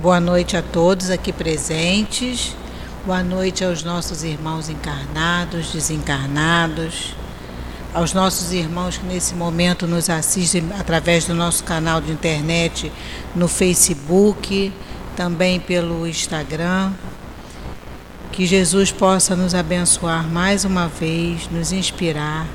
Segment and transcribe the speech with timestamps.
[0.00, 2.56] Boa noite a todos aqui presentes.
[3.04, 7.14] Boa noite aos nossos irmãos encarnados, desencarnados,
[7.92, 12.90] aos nossos irmãos que nesse momento nos assistem através do nosso canal de internet
[13.36, 14.72] no Facebook,
[15.14, 16.92] também pelo Instagram.
[18.32, 22.46] Que Jesus possa nos abençoar mais uma vez, nos inspirar,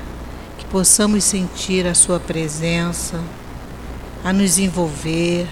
[0.58, 3.20] que possamos sentir a Sua presença,
[4.24, 5.46] a nos envolver,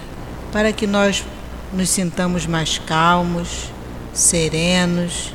[0.51, 1.23] para que nós
[1.73, 3.71] nos sintamos mais calmos,
[4.13, 5.33] serenos,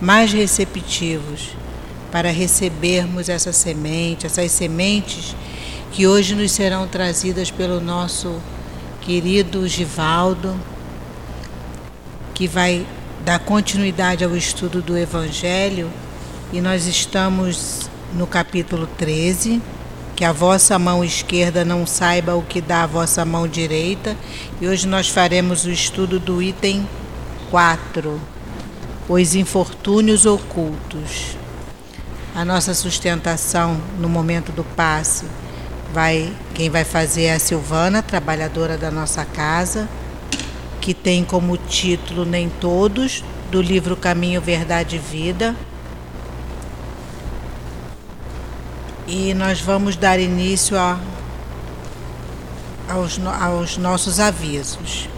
[0.00, 1.50] mais receptivos
[2.10, 5.34] para recebermos essa semente, essas sementes
[5.92, 8.40] que hoje nos serão trazidas pelo nosso
[9.00, 10.58] querido Givaldo,
[12.34, 12.86] que vai
[13.24, 15.90] dar continuidade ao estudo do Evangelho,
[16.52, 19.60] e nós estamos no capítulo 13
[20.20, 24.14] que a vossa mão esquerda não saiba o que dá a vossa mão direita.
[24.60, 26.86] E hoje nós faremos o estudo do item
[27.50, 28.20] 4,
[29.08, 31.38] os infortúnios ocultos.
[32.34, 35.24] A nossa sustentação no momento do passe
[35.90, 39.88] vai quem vai fazer é a Silvana, trabalhadora da nossa casa,
[40.82, 45.56] que tem como título Nem Todos, do livro Caminho, Verdade e Vida.
[49.10, 50.96] E nós vamos dar início a,
[52.88, 55.08] aos, aos nossos avisos.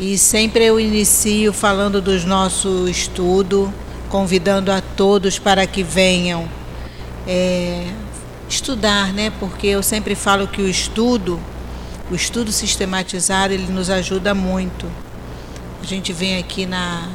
[0.00, 3.72] E sempre eu inicio falando do nosso estudo,
[4.08, 6.48] convidando a todos para que venham
[7.28, 7.86] é,
[8.48, 9.30] estudar, né?
[9.38, 11.38] Porque eu sempre falo que o estudo,
[12.10, 14.90] o estudo sistematizado, ele nos ajuda muito.
[15.82, 17.10] A gente vem aqui na,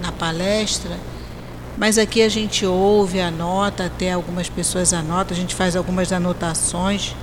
[0.00, 1.11] na palestra
[1.76, 7.14] mas aqui a gente ouve, anota, até algumas pessoas anotam, a gente faz algumas anotações,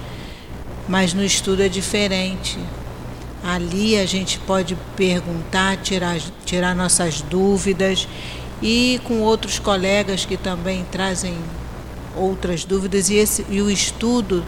[0.87, 2.57] mas no estudo é diferente.
[3.43, 8.07] Ali a gente pode perguntar, tirar, tirar nossas dúvidas
[8.61, 11.37] e com outros colegas que também trazem
[12.15, 14.43] outras dúvidas e, esse, e o estudo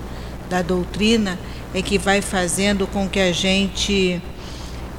[0.50, 1.40] da doutrina
[1.74, 4.22] é que vai fazendo com que a gente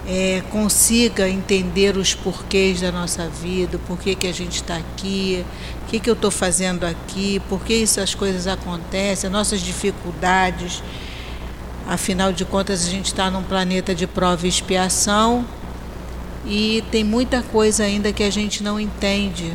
[0.06, 5.44] é, consiga entender os porquês da nossa vida, por que, que a gente está aqui,
[5.82, 10.82] o que, que eu estou fazendo aqui, por que essas coisas acontecem, nossas dificuldades.
[11.88, 15.44] Afinal de contas, a gente está num planeta de prova e expiação
[16.44, 19.52] e tem muita coisa ainda que a gente não entende.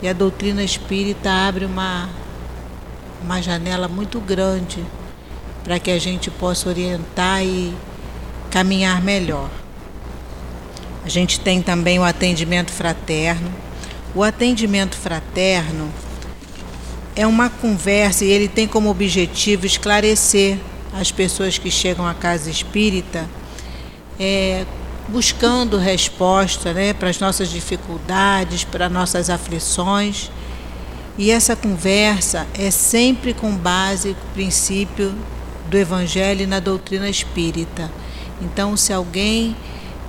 [0.00, 2.08] E a doutrina espírita abre uma,
[3.22, 4.84] uma janela muito grande
[5.64, 7.74] para que a gente possa orientar e
[8.50, 9.50] caminhar melhor.
[11.04, 13.50] A gente tem também o atendimento fraterno.
[14.14, 15.90] O atendimento fraterno
[17.16, 20.58] é uma conversa e ele tem como objetivo esclarecer
[20.92, 23.28] as pessoas que chegam à casa espírita,
[24.18, 24.64] é,
[25.08, 30.30] buscando resposta né, para as nossas dificuldades, para nossas aflições.
[31.16, 35.14] E essa conversa é sempre com base no princípio
[35.68, 37.90] do Evangelho e na doutrina espírita.
[38.40, 39.56] Então, se alguém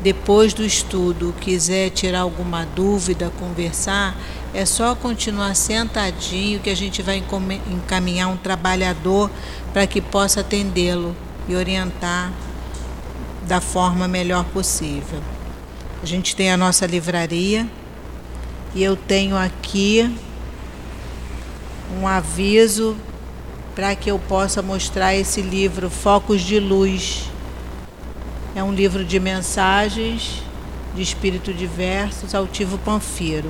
[0.02, 4.16] depois do estudo quiser tirar alguma dúvida, conversar,
[4.54, 7.22] é só continuar sentadinho que a gente vai
[7.70, 9.30] encaminhar um trabalhador
[9.74, 11.16] para que possa atendê-lo
[11.48, 12.32] e orientar
[13.46, 15.22] da forma melhor possível.
[16.02, 17.68] A gente tem a nossa livraria
[18.74, 20.10] e eu tenho aqui
[22.00, 22.96] um aviso
[23.76, 27.30] para que eu possa mostrar esse livro Focos de Luz
[28.60, 30.44] é um livro de mensagens
[30.94, 33.50] de espírito diversos, altivo Panfiro.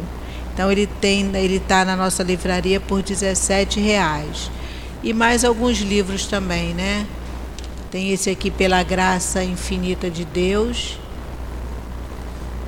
[0.53, 4.51] Então ele tem, ele está na nossa livraria por 17 reais.
[5.01, 7.07] E mais alguns livros também, né?
[7.89, 10.99] Tem esse aqui pela graça infinita de Deus,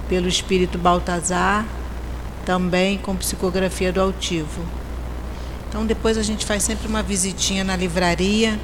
[0.09, 1.63] pelo Espírito Baltazar,
[2.43, 4.63] também com psicografia do altivo.
[5.69, 8.59] Então depois a gente faz sempre uma visitinha na livraria.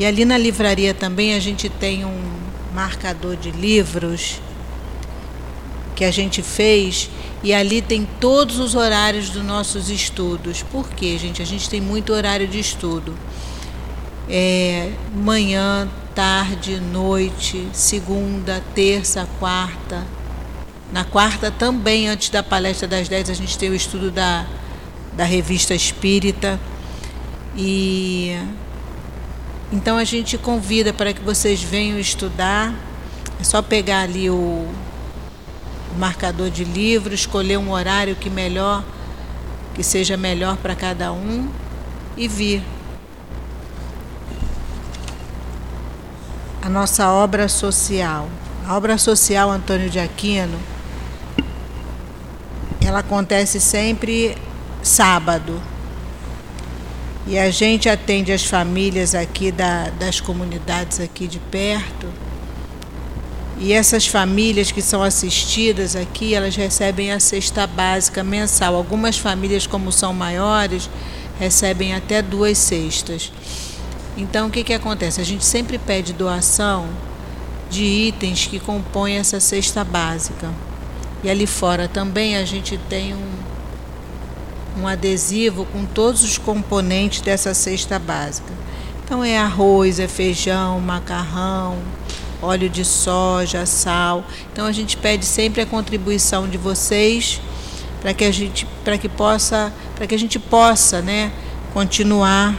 [0.00, 4.40] E ali na livraria também a gente tem um marcador de livros
[5.94, 7.10] que a gente fez
[7.42, 10.62] e ali tem todos os horários dos nossos estudos.
[10.62, 11.42] Por quê, gente?
[11.42, 13.14] A gente tem muito horário de estudo.
[14.28, 20.04] É, manhã, tarde, noite, segunda, terça, quarta.
[20.92, 24.46] Na quarta também, antes da palestra das 10, a gente tem o estudo da,
[25.14, 26.60] da revista Espírita.
[27.56, 28.38] E
[29.72, 32.74] então a gente convida para que vocês venham estudar.
[33.40, 34.68] É só pegar ali o
[35.98, 38.84] marcador de livro, escolher um horário que melhor,
[39.74, 41.48] que seja melhor para cada um
[42.16, 42.62] e vir.
[46.60, 48.28] A nossa obra social.
[48.66, 50.56] A obra social Antônio de Aquino,
[52.84, 54.36] ela acontece sempre
[54.82, 55.60] sábado.
[57.26, 62.08] E a gente atende as famílias aqui da, das comunidades aqui de perto.
[63.58, 68.74] E essas famílias que são assistidas aqui, elas recebem a cesta básica mensal.
[68.74, 70.90] Algumas famílias, como são maiores,
[71.38, 73.30] recebem até duas cestas.
[74.16, 75.20] Então, o que, que acontece?
[75.20, 76.88] A gente sempre pede doação
[77.70, 80.50] de itens que compõem essa cesta básica.
[81.22, 83.32] E ali fora também a gente tem um,
[84.78, 88.52] um adesivo com todos os componentes dessa cesta básica.
[89.04, 91.78] Então é arroz, é feijão, macarrão,
[92.40, 94.24] óleo de soja, sal.
[94.52, 97.40] Então a gente pede sempre a contribuição de vocês
[98.00, 101.30] para que a gente para que possa para que a gente possa, né,
[101.72, 102.54] continuar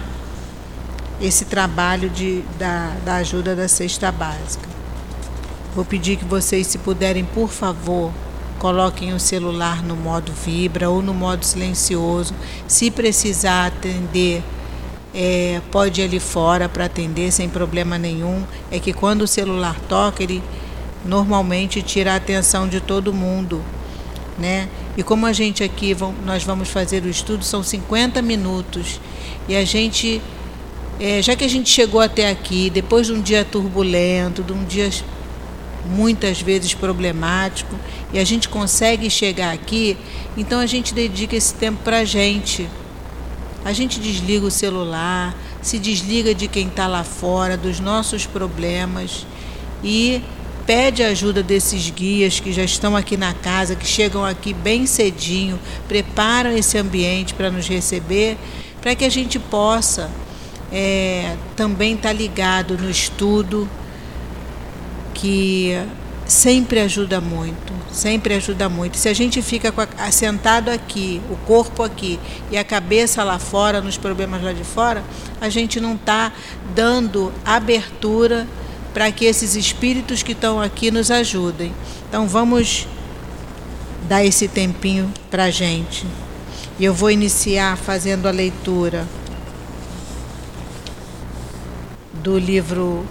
[1.22, 4.68] esse trabalho de, da, da ajuda da cesta básica.
[5.76, 8.12] Vou pedir que vocês, se puderem, por favor,
[8.60, 12.34] coloquem o celular no modo vibra ou no modo silencioso.
[12.68, 14.44] Se precisar atender,
[15.14, 18.44] é, pode ir ali fora para atender sem problema nenhum.
[18.72, 20.42] É que quando o celular toca, ele
[21.06, 23.62] normalmente tira a atenção de todo mundo,
[24.38, 24.68] né?
[24.96, 25.96] E como a gente aqui
[26.26, 29.00] nós vamos fazer o estudo, são 50 minutos
[29.48, 30.22] e a gente,
[31.00, 34.64] é, já que a gente chegou até aqui, depois de um dia turbulento, de um
[34.64, 34.90] dia
[35.86, 37.76] muitas vezes problemático,
[38.12, 39.98] e a gente consegue chegar aqui,
[40.38, 42.68] então a gente dedica esse tempo para a gente.
[43.66, 49.26] A gente desliga o celular, se desliga de quem está lá fora, dos nossos problemas
[49.82, 50.22] e
[50.66, 54.86] pede a ajuda desses guias que já estão aqui na casa, que chegam aqui bem
[54.86, 58.38] cedinho, preparam esse ambiente para nos receber,
[58.82, 60.10] para que a gente possa
[60.72, 63.70] é, também estar tá ligado no estudo
[65.14, 65.78] que
[66.26, 68.98] sempre ajuda muito, sempre ajuda muito.
[68.98, 72.20] Se a gente fica a, sentado aqui, o corpo aqui
[72.52, 75.04] e a cabeça lá fora, nos problemas lá de fora,
[75.40, 76.32] a gente não está
[76.74, 78.48] dando abertura
[78.94, 81.74] para que esses espíritos que estão aqui nos ajudem.
[82.08, 82.88] Então vamos
[84.08, 86.06] dar esse tempinho para a gente.
[86.80, 89.08] E eu vou iniciar fazendo a leitura
[92.14, 93.06] do livro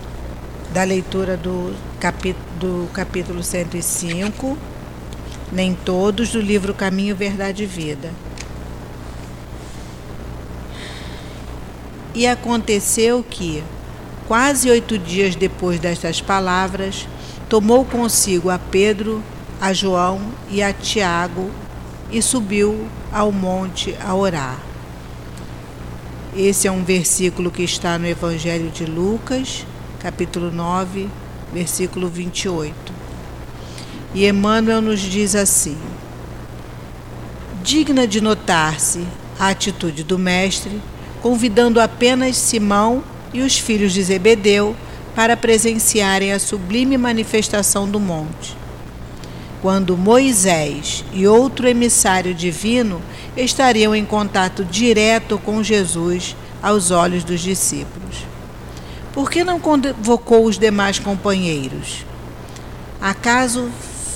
[0.72, 4.58] da leitura do, capi, do capítulo 105,
[5.52, 8.10] nem todos, do livro Caminho, Verdade e Vida.
[12.12, 13.62] E aconteceu que,
[14.26, 17.06] quase oito dias depois destas palavras,
[17.48, 19.22] tomou consigo a Pedro,
[19.60, 20.20] a João
[20.50, 21.52] e a Tiago
[22.10, 24.58] e subiu ao monte a orar.
[26.36, 29.64] Esse é um versículo que está no Evangelho de Lucas,
[30.00, 31.08] capítulo 9,
[31.52, 32.74] versículo 28.
[34.14, 35.76] E Emmanuel nos diz assim:
[37.62, 39.06] Digna de notar-se
[39.38, 40.80] a atitude do Mestre,
[41.20, 43.02] convidando apenas Simão
[43.32, 44.74] e os filhos de Zebedeu
[45.14, 48.56] para presenciarem a sublime manifestação do monte.
[49.60, 53.00] Quando Moisés e outro emissário divino
[53.36, 58.31] estariam em contato direto com Jesus aos olhos dos discípulos.
[59.12, 62.04] Por que não convocou os demais companheiros?
[63.00, 63.70] Acaso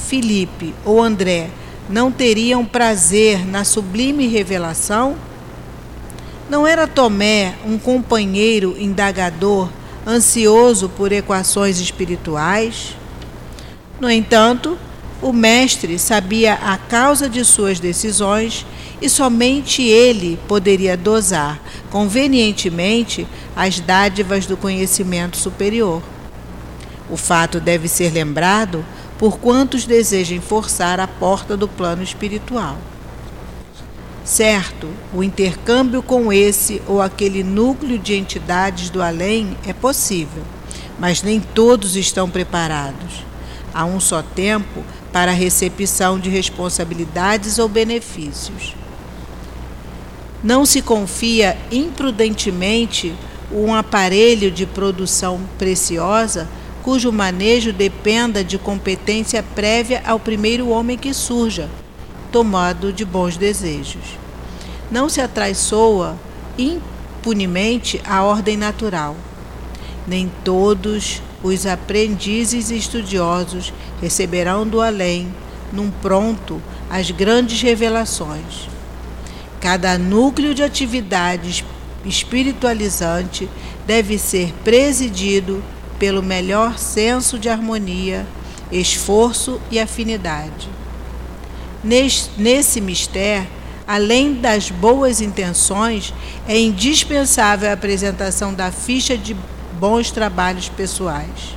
[0.06, 1.50] Felipe ou André
[1.88, 5.16] não teriam prazer na sublime revelação?
[6.48, 9.68] Não era Tomé um companheiro indagador,
[10.06, 12.96] ansioso por equações espirituais?
[14.00, 14.78] No entanto,
[15.22, 18.66] o mestre sabia a causa de suas decisões
[19.00, 26.02] e somente ele poderia dosar convenientemente as dádivas do conhecimento superior.
[27.08, 28.84] O fato deve ser lembrado
[29.18, 32.76] por quantos desejem forçar a porta do plano espiritual.
[34.24, 40.42] Certo, o intercâmbio com esse ou aquele núcleo de entidades do além é possível,
[40.98, 43.24] mas nem todos estão preparados,
[43.72, 44.82] a um só tempo,
[45.16, 48.74] para a recepção de responsabilidades ou benefícios.
[50.44, 53.14] Não se confia imprudentemente
[53.50, 56.46] um aparelho de produção preciosa
[56.82, 61.70] cujo manejo dependa de competência prévia ao primeiro homem que surja,
[62.30, 64.18] tomado de bons desejos.
[64.90, 66.14] Não se atraiçoa
[66.58, 69.16] impunemente a ordem natural.
[70.06, 75.32] Nem todos os aprendizes estudiosos receberão do além,
[75.72, 76.60] num pronto,
[76.90, 78.68] as grandes revelações.
[79.60, 81.64] Cada núcleo de atividade
[82.04, 83.48] espiritualizante
[83.86, 85.62] deve ser presidido
[85.98, 88.26] pelo melhor senso de harmonia
[88.70, 90.68] esforço e afinidade.
[91.82, 93.46] Nesse mistério,
[93.86, 96.12] além das boas intenções,
[96.48, 99.36] é indispensável a apresentação da ficha de
[99.76, 101.56] bons trabalhos pessoais.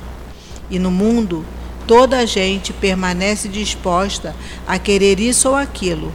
[0.70, 1.44] E no mundo,
[1.86, 4.34] toda a gente permanece disposta
[4.66, 6.12] a querer isso ou aquilo,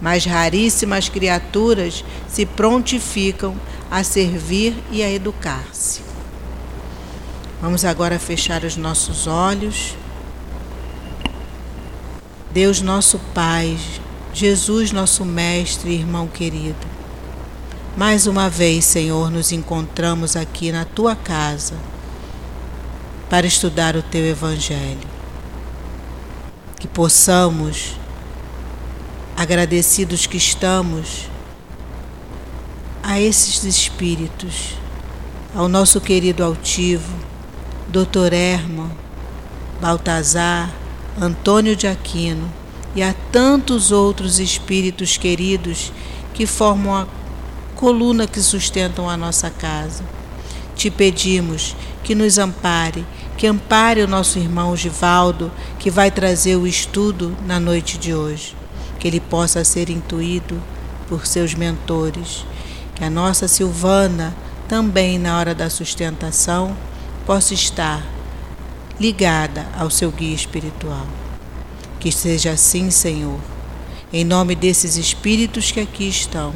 [0.00, 3.56] mas raríssimas criaturas se prontificam
[3.90, 6.02] a servir e a educar-se.
[7.62, 9.94] Vamos agora fechar os nossos olhos.
[12.52, 13.78] Deus, nosso Pai,
[14.32, 16.86] Jesus, nosso Mestre irmão querido,
[17.96, 21.72] mais uma vez, Senhor, nos encontramos aqui na tua casa
[23.30, 25.08] para estudar o teu Evangelho.
[26.78, 27.96] Que possamos,
[29.34, 31.30] agradecidos que estamos,
[33.02, 34.74] a esses espíritos,
[35.54, 37.14] ao nosso querido altivo,
[37.88, 38.34] Dr.
[38.34, 38.90] Herman,
[39.80, 40.70] Baltazar,
[41.18, 42.52] Antônio de Aquino
[42.94, 45.90] e a tantos outros espíritos queridos
[46.34, 47.06] que formam a
[47.76, 50.02] coluna que sustentam a nossa casa.
[50.74, 53.06] Te pedimos que nos ampare
[53.36, 58.56] que ampare o nosso irmão Givaldo, que vai trazer o estudo na noite de hoje,
[58.98, 60.60] que ele possa ser intuído
[61.08, 62.46] por seus mentores,
[62.94, 64.34] que a nossa Silvana,
[64.66, 66.74] também na hora da sustentação,
[67.26, 68.02] possa estar
[68.98, 71.06] ligada ao seu guia espiritual.
[72.00, 73.38] Que seja assim, Senhor,
[74.12, 76.54] em nome desses espíritos que aqui estão,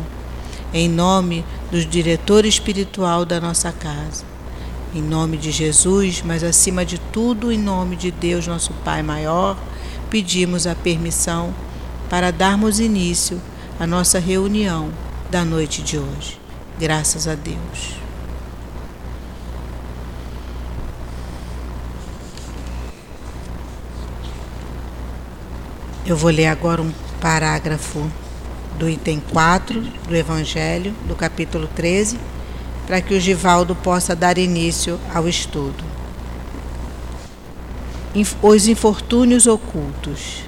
[0.72, 4.30] em nome do diretor espiritual da nossa casa
[4.94, 9.56] em nome de Jesus, mas acima de tudo, em nome de Deus, nosso Pai maior,
[10.10, 11.54] pedimos a permissão
[12.08, 13.40] para darmos início
[13.78, 14.90] à nossa reunião
[15.30, 16.40] da noite de hoje.
[16.78, 18.00] Graças a Deus.
[26.04, 28.10] Eu vou ler agora um parágrafo
[28.80, 32.18] do item 4 do Evangelho, do capítulo 13
[32.86, 35.84] para que o Givaldo possa dar início ao estudo.
[38.42, 40.42] Os infortúnios ocultos.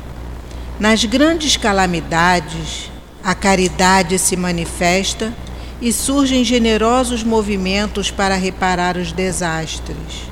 [0.81, 2.91] Nas grandes calamidades,
[3.23, 5.33] a caridade se manifesta
[5.81, 10.25] e surgem generosos movimentos para reparar os desastres.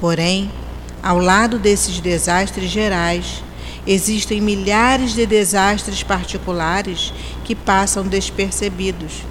[0.00, 0.50] Porém,
[1.02, 3.42] ao lado desses desastres gerais,
[3.88, 9.24] existem milhares de desastres particulares que passam despercebidos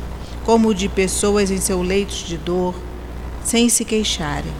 [0.43, 2.73] como o de pessoas em seus leitos de dor,
[3.43, 4.51] sem se queixarem.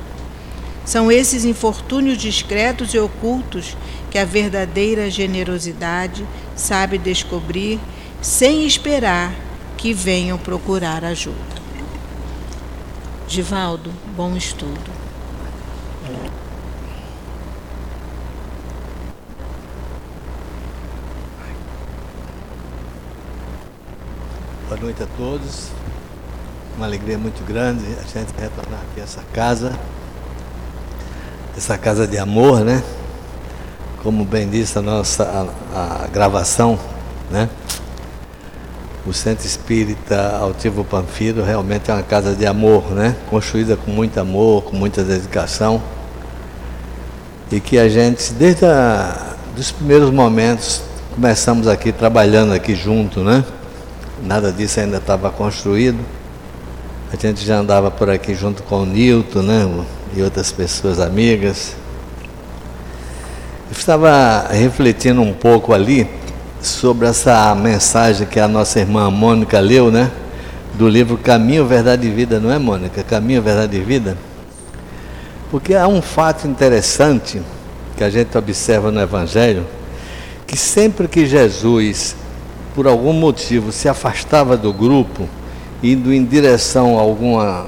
[0.86, 3.76] São esses infortúnios discretos e ocultos
[4.12, 6.26] que a verdadeira generosidade
[6.56, 7.80] sabe descobrir
[8.22, 9.34] sem esperar
[9.78, 11.58] que venham procurar ajuda.
[13.28, 14.97] Givaldo, bom estudo.
[24.68, 25.70] Boa noite a todos.
[26.76, 29.72] Uma alegria muito grande a gente retornar aqui a essa casa,
[31.56, 32.84] essa casa de amor, né?
[34.04, 35.24] Como bem disse a nossa
[35.74, 36.78] a, a gravação,
[37.32, 37.48] né?
[39.06, 43.16] O Centro Espírita Altivo Panfiro realmente é uma casa de amor, né?
[43.30, 45.82] Construída com muito amor, com muita dedicação.
[47.50, 48.66] E que a gente, desde
[49.58, 50.82] os primeiros momentos,
[51.16, 53.46] começamos aqui trabalhando aqui junto, né?
[54.28, 56.00] Nada disso ainda estava construído.
[57.12, 59.86] A gente já andava por aqui junto com o Nilton, né?
[60.16, 61.74] E outras pessoas amigas.
[63.70, 66.10] Eu estava refletindo um pouco ali
[66.62, 70.12] sobre essa mensagem que a nossa irmã Mônica leu, né?
[70.74, 73.02] Do livro Caminho, Verdade e Vida, não é, Mônica?
[73.04, 74.18] Caminho, Verdade e Vida.
[75.50, 77.42] Porque há um fato interessante
[77.96, 79.66] que a gente observa no Evangelho,
[80.46, 82.16] que sempre que Jesus
[82.78, 85.28] por algum motivo se afastava do grupo,
[85.82, 87.66] indo em direção a alguma,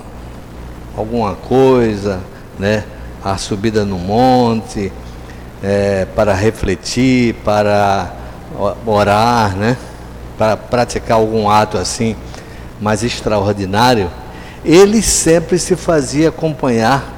[0.95, 2.19] alguma coisa,
[2.59, 2.83] né?
[3.23, 4.93] a subida no monte,
[5.63, 8.13] é, para refletir, para
[8.85, 9.75] orar, né?
[10.37, 12.15] para praticar algum ato assim
[12.79, 14.11] mais extraordinário,
[14.63, 17.15] ele sempre se fazia acompanhar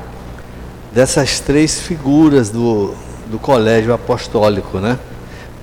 [0.94, 2.94] dessas três figuras do,
[3.28, 4.98] do colégio apostólico, né?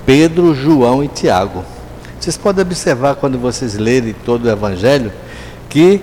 [0.05, 1.65] Pedro, João e Tiago.
[2.21, 5.13] Vocês podem observar quando vocês lerem todo o Evangelho
[5.69, 6.03] que,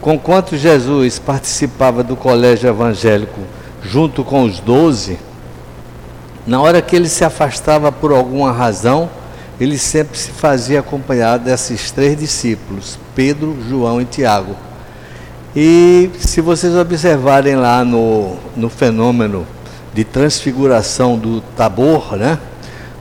[0.00, 3.40] conquanto Jesus participava do colégio evangélico
[3.82, 5.18] junto com os doze,
[6.46, 9.10] na hora que ele se afastava por alguma razão,
[9.60, 14.56] ele sempre se fazia acompanhar desses três discípulos, Pedro, João e Tiago.
[15.54, 19.46] E se vocês observarem lá no, no fenômeno
[19.92, 22.38] de transfiguração do Tabor, né?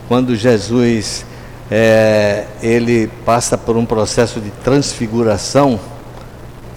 [0.08, 1.24] Quando Jesus
[1.72, 5.80] é, ele passa por um processo de transfiguração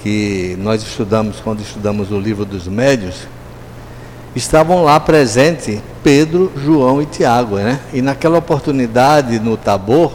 [0.02, 3.26] que nós estudamos quando estudamos o livro dos médios,
[4.34, 7.80] estavam lá presentes Pedro, João e Tiago, né?
[7.92, 10.12] E naquela oportunidade no Tabor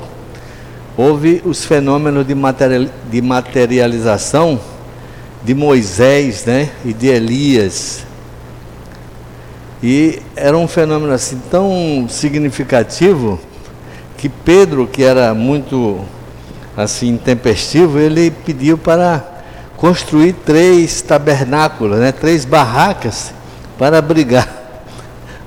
[0.98, 4.60] houve os fenômenos de, material, de materialização
[5.44, 6.70] de Moisés, né?
[6.84, 8.06] E de Elias.
[9.82, 13.40] E era um fenômeno assim tão significativo
[14.18, 16.00] que Pedro, que era muito
[16.76, 19.24] assim intempestivo, ele pediu para
[19.78, 23.32] construir três tabernáculos, né, três barracas
[23.78, 24.48] para abrigar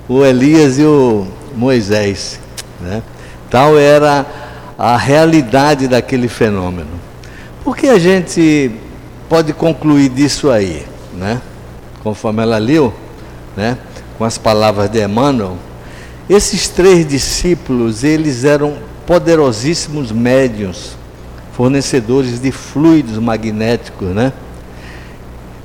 [0.07, 2.39] o Elias e o Moisés.
[2.79, 3.03] Né?
[3.49, 4.25] Tal era
[4.77, 6.89] a realidade daquele fenômeno.
[7.63, 8.71] Por que a gente
[9.29, 10.85] pode concluir disso aí?
[11.13, 11.41] Né?
[12.01, 12.93] Conforme ela leu,
[13.55, 13.77] né?
[14.17, 15.57] com as palavras de Emmanuel,
[16.33, 20.91] esses três discípulos, eles eram poderosíssimos médiuns,
[21.51, 24.31] fornecedores de fluidos magnéticos, né?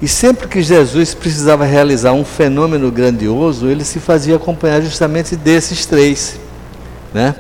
[0.02, 5.86] E sempre que Jesus precisava realizar um fenômeno grandioso, ele se fazia acompanhar justamente desses
[5.86, 6.38] três,
[7.14, 7.36] né?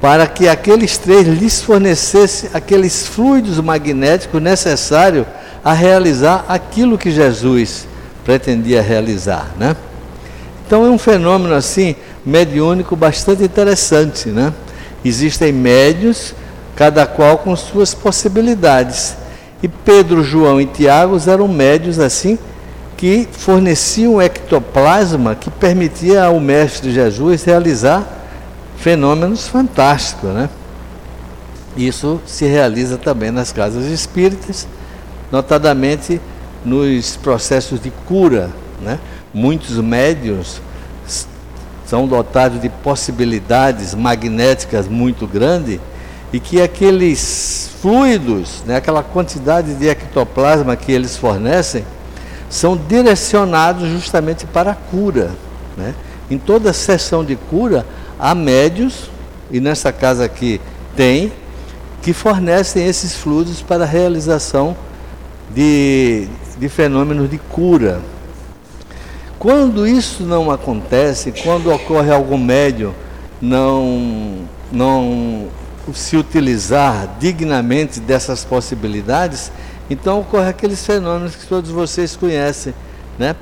[0.00, 5.26] Para que aqueles três lhes fornecessem aqueles fluidos magnéticos necessários
[5.62, 7.86] a realizar aquilo que Jesus
[8.24, 9.76] pretendia realizar, né?
[10.66, 11.94] Então é um fenômeno assim
[12.26, 14.52] mediúnico bastante interessante, né?
[15.04, 16.34] Existem médios,
[16.74, 19.16] cada qual com suas possibilidades.
[19.62, 22.36] E Pedro, João e Tiago eram médios assim
[22.96, 28.04] que forneciam ectoplasma que permitia ao mestre Jesus realizar
[28.76, 30.48] fenômenos fantásticos, né?
[31.76, 34.66] Isso se realiza também nas casas espíritas,
[35.30, 36.20] notadamente
[36.64, 38.98] nos processos de cura, né?
[39.32, 40.60] Muitos médios
[41.86, 45.78] são dotados de possibilidades magnéticas muito grandes
[46.32, 51.84] e que aqueles fluidos, né, aquela quantidade de ectoplasma que eles fornecem,
[52.50, 55.30] são direcionados justamente para a cura.
[55.76, 55.94] Né?
[56.30, 57.86] Em toda sessão de cura,
[58.18, 59.10] há médios,
[59.50, 60.60] e nessa casa aqui
[60.96, 61.32] tem,
[62.02, 64.76] que fornecem esses fluidos para a realização
[65.54, 68.00] de, de fenômenos de cura.
[69.38, 72.94] Quando isso não acontece, quando ocorre algum médium
[73.40, 75.48] não, não
[75.92, 79.52] se utilizar dignamente dessas possibilidades,
[79.90, 82.74] então ocorre aqueles fenômenos que todos vocês conhecem,
[83.18, 83.36] né?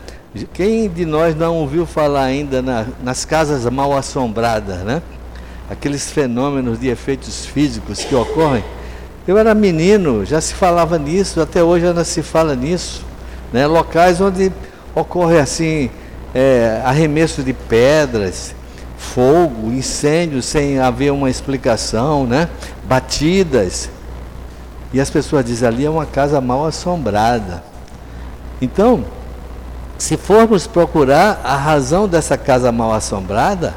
[0.52, 5.00] Quem de nós não ouviu falar ainda na, nas casas mal assombradas, né?
[5.70, 8.64] Aqueles fenômenos de efeitos físicos que ocorrem.
[9.26, 13.04] Eu era menino, já se falava nisso, até hoje ainda se fala nisso,
[13.52, 13.64] né?
[13.66, 14.52] Locais onde
[14.94, 15.90] ocorre assim,
[16.35, 18.54] é, arremesso de pedras,
[18.96, 22.48] fogo, incêndios sem haver uma explicação, né?
[22.85, 23.90] batidas.
[24.92, 27.62] E as pessoas dizem ali é uma casa mal assombrada.
[28.61, 29.04] Então,
[29.98, 33.74] se formos procurar a razão dessa casa mal assombrada,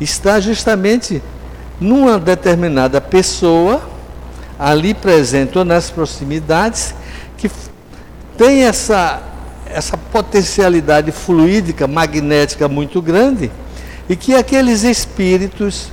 [0.00, 1.22] está justamente
[1.80, 3.80] numa determinada pessoa
[4.58, 6.94] ali presente ou nas proximidades
[7.36, 7.50] que
[8.36, 9.20] tem essa
[9.74, 13.50] essa potencialidade fluídica, magnética muito grande,
[14.08, 15.90] e que aqueles espíritos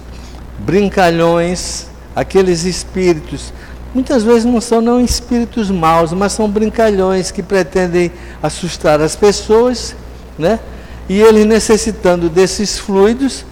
[0.60, 3.54] brincalhões, aqueles espíritos,
[3.94, 8.12] muitas vezes não são não espíritos maus, mas são brincalhões que pretendem
[8.42, 9.96] assustar as pessoas,
[10.38, 10.60] né?
[11.08, 13.46] E eles necessitando desses fluidos,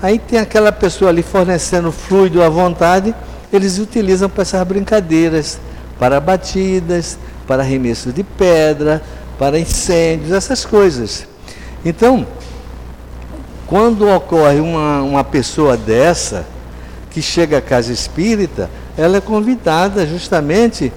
[0.00, 3.14] aí tem aquela pessoa ali fornecendo fluido à vontade,
[3.52, 5.58] eles utilizam para essas brincadeiras,
[5.98, 9.02] para batidas, para arremesso de pedra,
[9.44, 11.26] para incêndios, essas coisas.
[11.84, 12.26] Então,
[13.66, 16.46] quando ocorre uma, uma pessoa dessa,
[17.10, 20.90] que chega à casa espírita, ela é convidada justamente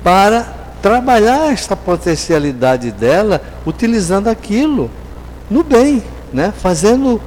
[0.00, 0.42] para
[0.80, 4.88] trabalhar esta potencialidade dela, utilizando aquilo
[5.50, 6.54] no bem, né?
[6.56, 7.20] fazendo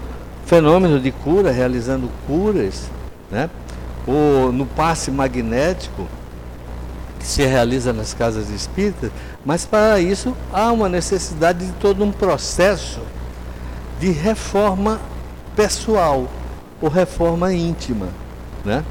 [0.45, 2.83] fenômenos de cura, realizando curas,
[3.29, 3.49] né?
[4.07, 6.07] ou no passe magnético,
[7.25, 9.09] que se realiza nas casas espíritas,
[9.43, 12.99] mas para isso há uma necessidade de todo um processo
[13.99, 15.01] de reforma
[15.55, 16.27] pessoal
[16.79, 18.09] ou reforma íntima,
[18.63, 18.83] né?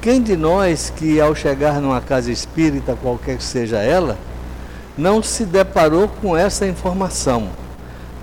[0.00, 4.16] Quem de nós que ao chegar numa casa espírita, qualquer que seja ela,
[4.96, 7.50] não se deparou com essa informação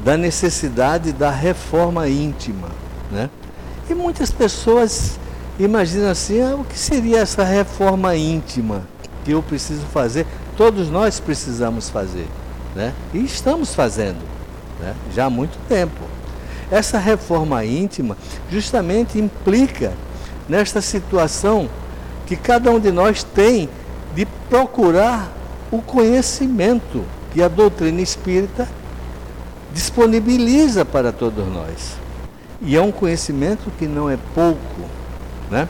[0.03, 2.69] da necessidade da reforma íntima,
[3.11, 3.29] né?
[3.87, 5.19] E muitas pessoas
[5.59, 8.94] imaginam assim, ah, o que seria essa reforma íntima?
[9.25, 12.27] Que eu preciso fazer, todos nós precisamos fazer,
[12.75, 12.93] né?
[13.11, 14.21] E estamos fazendo,
[14.79, 14.93] né?
[15.13, 16.01] já há muito tempo.
[16.71, 18.15] Essa reforma íntima
[18.49, 19.93] justamente implica
[20.47, 21.67] nesta situação
[22.25, 23.67] que cada um de nós tem
[24.15, 25.31] de procurar
[25.71, 28.67] o conhecimento que a doutrina espírita
[29.73, 31.97] disponibiliza para todos nós.
[32.61, 34.89] E é um conhecimento que não é pouco,
[35.51, 35.67] né?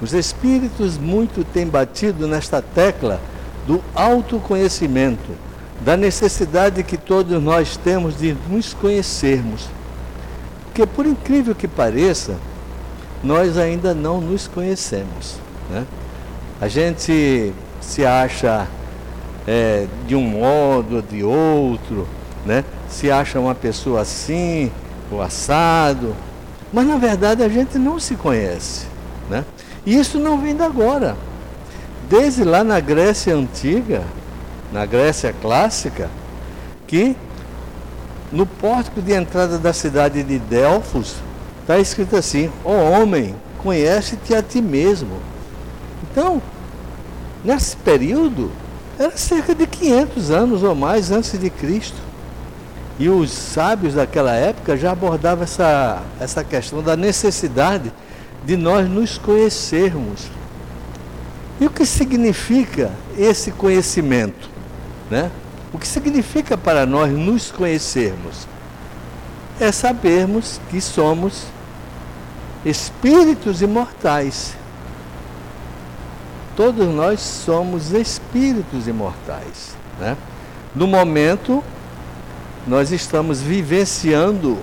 [0.00, 3.20] Os espíritos muito têm batido nesta tecla
[3.66, 5.30] do autoconhecimento,
[5.80, 9.68] da necessidade que todos nós temos de nos conhecermos.
[10.64, 12.36] Porque, por incrível que pareça,
[13.22, 15.36] nós ainda não nos conhecemos.
[15.70, 15.84] Né?
[16.60, 18.66] A gente se acha
[19.46, 22.06] é, de um modo ou de outro,
[22.46, 22.64] né?
[22.88, 24.70] se acha uma pessoa assim,
[25.10, 26.14] ou assado,
[26.72, 28.86] mas na verdade a gente não se conhece.
[29.28, 29.44] Né?
[29.88, 31.16] Isso não vem de agora.
[32.10, 34.02] Desde lá na Grécia Antiga,
[34.70, 36.10] na Grécia Clássica,
[36.86, 37.16] que
[38.30, 41.16] no pórtico de entrada da cidade de Delfos
[41.62, 45.16] está escrito assim: Ó oh homem, conhece-te a ti mesmo.
[46.02, 46.42] Então,
[47.42, 48.52] nesse período,
[48.98, 51.96] era cerca de 500 anos ou mais antes de Cristo.
[52.98, 57.90] E os sábios daquela época já abordavam essa, essa questão da necessidade
[58.44, 60.28] de nós nos conhecermos.
[61.60, 64.48] E o que significa esse conhecimento?
[65.10, 65.30] Né?
[65.72, 68.46] O que significa para nós nos conhecermos?
[69.60, 71.46] É sabermos que somos
[72.64, 74.54] espíritos imortais.
[76.56, 79.76] Todos nós somos espíritos imortais.
[79.98, 80.16] Né?
[80.74, 81.62] No momento
[82.66, 84.58] nós estamos vivenciando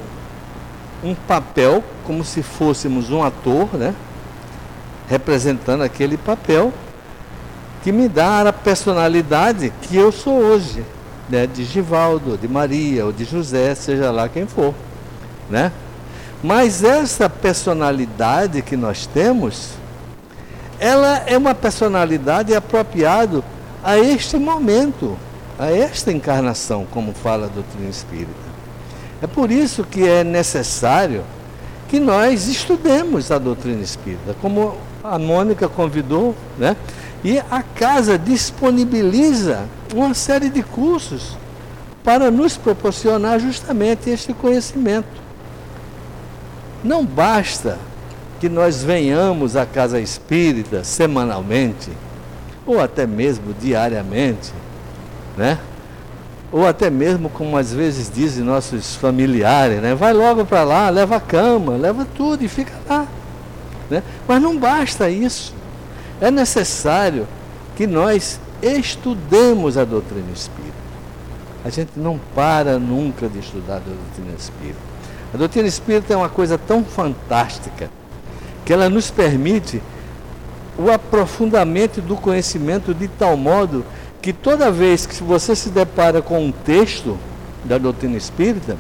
[1.06, 3.94] um papel como se fôssemos um ator, né?
[5.08, 6.74] Representando aquele papel
[7.84, 10.84] que me dá a personalidade que eu sou hoje,
[11.30, 11.46] né?
[11.46, 14.74] De Givaldo, de Maria ou de José, seja lá quem for,
[15.48, 15.72] né?
[16.44, 19.70] Mas essa personalidade que nós temos,
[20.80, 23.44] ela é uma personalidade apropriada
[23.84, 25.16] a este momento,
[25.60, 28.55] a esta encarnação, como fala a doutrina espírita.
[29.26, 31.24] É por isso que é necessário
[31.90, 36.78] que nós estudemos a doutrina espírita, como a Mônica convidou, né?
[37.24, 41.36] E a casa disponibiliza uma série de cursos
[42.04, 45.10] para nos proporcionar justamente este conhecimento.
[46.84, 47.80] Não basta
[48.40, 51.90] que nós venhamos à casa espírita semanalmente,
[52.64, 54.54] ou até mesmo diariamente,
[55.36, 55.58] né?
[56.56, 59.94] Ou até mesmo, como às vezes dizem nossos familiares, né?
[59.94, 63.06] Vai logo para lá, leva a cama, leva tudo e fica lá.
[63.90, 64.02] Né?
[64.26, 65.54] Mas não basta isso.
[66.22, 67.28] É necessário
[67.76, 70.74] que nós estudemos a doutrina espírita.
[71.66, 74.80] A gente não para nunca de estudar a doutrina espírita.
[75.34, 77.90] A doutrina espírita é uma coisa tão fantástica
[78.64, 79.84] que ela nos permite
[80.78, 83.84] o aprofundamento do conhecimento de tal modo
[84.26, 87.16] que toda vez que você se depara com um texto
[87.64, 88.76] da doutrina espírita,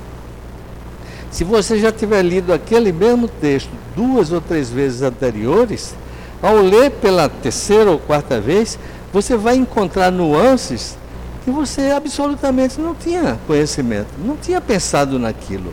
[1.29, 5.93] se você já tiver lido aquele mesmo texto duas ou três vezes anteriores,
[6.41, 8.79] ao ler pela terceira ou quarta vez,
[9.13, 10.97] você vai encontrar nuances
[11.43, 15.71] que você absolutamente não tinha conhecimento, não tinha pensado naquilo,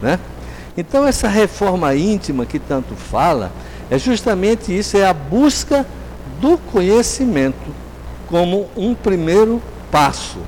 [0.00, 0.18] né?
[0.78, 3.52] Então essa reforma íntima que tanto fala
[3.90, 5.84] é justamente isso, é a busca
[6.40, 7.83] do conhecimento
[8.28, 10.38] como um primeiro passo.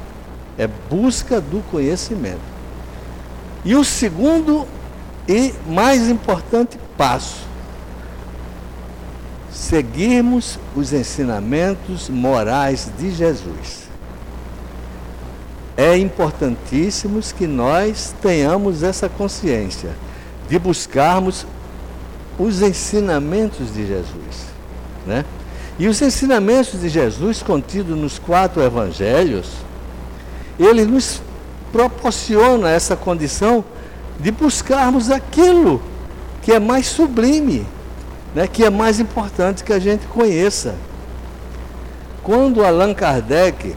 [0.58, 2.40] É busca do conhecimento.
[3.64, 4.66] E o segundo
[5.28, 7.40] e mais importante passo,
[9.50, 13.86] seguirmos os ensinamentos morais de Jesus.
[15.76, 19.90] É importantíssimo que nós tenhamos essa consciência
[20.48, 21.44] de buscarmos
[22.38, 24.46] os ensinamentos de Jesus,
[25.06, 25.24] né?
[25.78, 29.48] E os ensinamentos de Jesus contidos nos quatro evangelhos,
[30.58, 31.20] ele nos
[31.70, 33.64] proporciona essa condição
[34.18, 35.82] de buscarmos aquilo
[36.42, 37.66] que é mais sublime,
[38.34, 40.74] né, que é mais importante que a gente conheça.
[42.22, 43.76] Quando Allan Kardec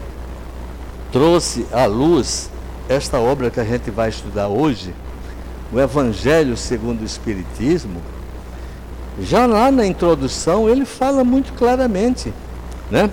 [1.12, 2.50] trouxe à luz
[2.88, 4.94] esta obra que a gente vai estudar hoje,
[5.72, 8.00] o Evangelho segundo o Espiritismo,
[9.18, 12.32] já lá na introdução ele fala muito claramente,
[12.90, 13.10] né?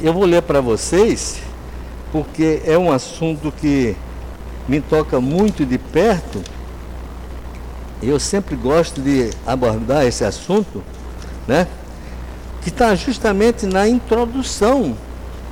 [0.00, 1.40] Eu vou ler para vocês,
[2.12, 3.96] porque é um assunto que
[4.68, 6.42] me toca muito de perto.
[8.02, 10.82] Eu sempre gosto de abordar esse assunto,
[11.46, 11.66] né?
[12.62, 14.96] Que está justamente na introdução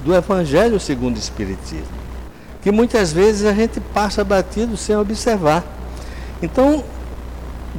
[0.04, 1.86] do Evangelho segundo o Espiritismo,
[2.60, 5.64] que muitas vezes a gente passa batido sem observar.
[6.42, 6.84] Então,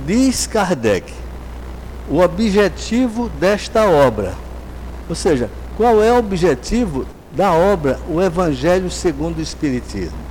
[0.06, 1.14] diz Kardec,
[2.10, 4.34] o objetivo desta obra,
[5.10, 10.26] ou seja, qual é o objetivo da obra O Evangelho segundo o Espiritismo?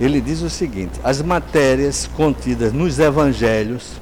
[0.00, 4.00] Ele diz o seguinte: as matérias contidas nos evangelhos,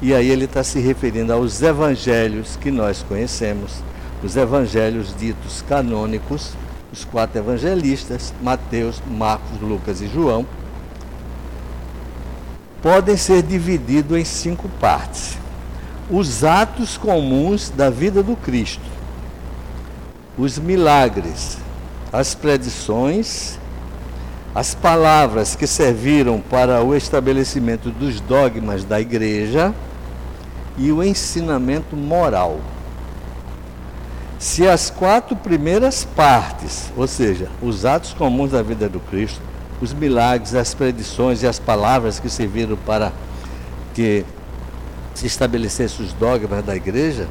[0.00, 3.82] e aí ele está se referindo aos evangelhos que nós conhecemos,
[4.22, 6.52] os evangelhos ditos canônicos,
[6.90, 10.46] os quatro evangelistas, Mateus, Marcos, Lucas e João,
[12.82, 15.36] podem ser divididos em cinco partes.
[16.10, 18.84] Os atos comuns da vida do Cristo,
[20.38, 21.58] os milagres,
[22.12, 23.58] as predições,
[24.54, 29.74] as palavras que serviram para o estabelecimento dos dogmas da igreja
[30.78, 32.58] e o ensinamento moral.
[34.38, 39.42] Se as quatro primeiras partes, ou seja, os atos comuns da vida do Cristo,
[39.80, 43.12] os milagres, as predições e as palavras que serviram para
[43.94, 44.24] que
[45.14, 47.26] se estabelecessem os dogmas da igreja,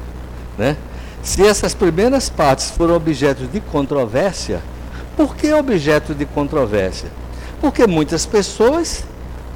[0.56, 0.76] né?
[1.22, 4.62] Se essas primeiras partes foram objeto de controvérsia,
[5.16, 7.10] por que objeto de controvérsia?
[7.60, 9.04] Porque muitas pessoas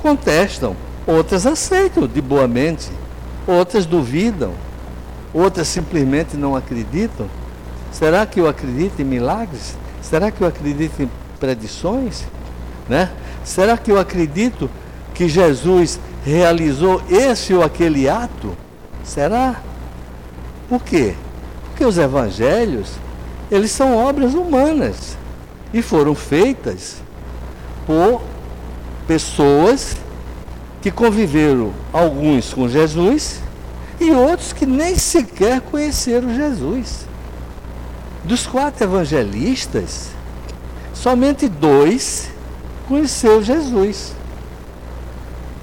[0.02, 0.76] contestam,
[1.06, 2.90] outras aceitam de boa mente,
[3.46, 4.52] outras duvidam,
[5.32, 7.26] outras simplesmente não acreditam.
[7.92, 9.76] Será que eu acredito em milagres?
[10.00, 12.24] Será que eu acredito em predições?
[12.88, 13.10] Né?
[13.44, 14.70] Será que eu acredito
[15.14, 18.56] que Jesus realizou esse ou aquele ato?
[19.04, 19.60] Será?
[20.68, 21.14] Por quê?
[21.66, 22.92] Porque os evangelhos,
[23.50, 25.16] eles são obras humanas
[25.72, 27.02] e foram feitas
[27.86, 28.22] por
[29.06, 29.96] pessoas
[30.80, 33.40] que conviveram, alguns com Jesus
[34.00, 37.06] e outros que nem sequer conheceram Jesus.
[38.24, 40.10] Dos quatro evangelistas,
[40.94, 42.31] somente dois
[42.92, 44.12] conheceu Jesus.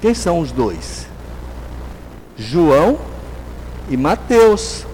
[0.02, 1.06] Quem são os dois?
[2.36, 2.98] João
[3.88, 4.84] e Mateus.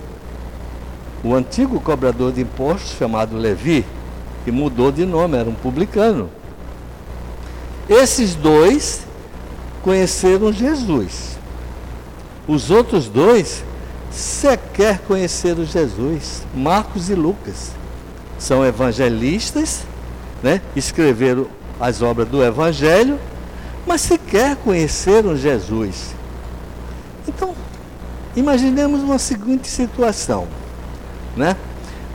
[1.24, 3.86] O antigo cobrador de impostos chamado Levi,
[4.44, 6.28] que mudou de nome, era um publicano.
[7.88, 9.06] Esses dois
[9.82, 11.38] conheceram Jesus.
[12.46, 13.64] Os outros dois
[14.10, 17.70] sequer conheceram Jesus, Marcos e Lucas.
[18.38, 19.86] São evangelistas,
[20.42, 20.60] né?
[20.76, 23.18] escreveram as obras do Evangelho,
[23.86, 26.14] mas sequer conheceram Jesus.
[27.28, 27.54] Então,
[28.34, 30.46] imaginemos uma seguinte situação,
[31.36, 31.56] né?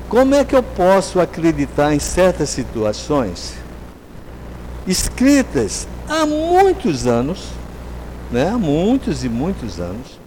[0.09, 3.53] Como é que eu posso acreditar em certas situações
[4.85, 7.47] escritas há muitos anos,
[8.31, 8.49] né?
[8.49, 10.19] Há muitos e muitos anos,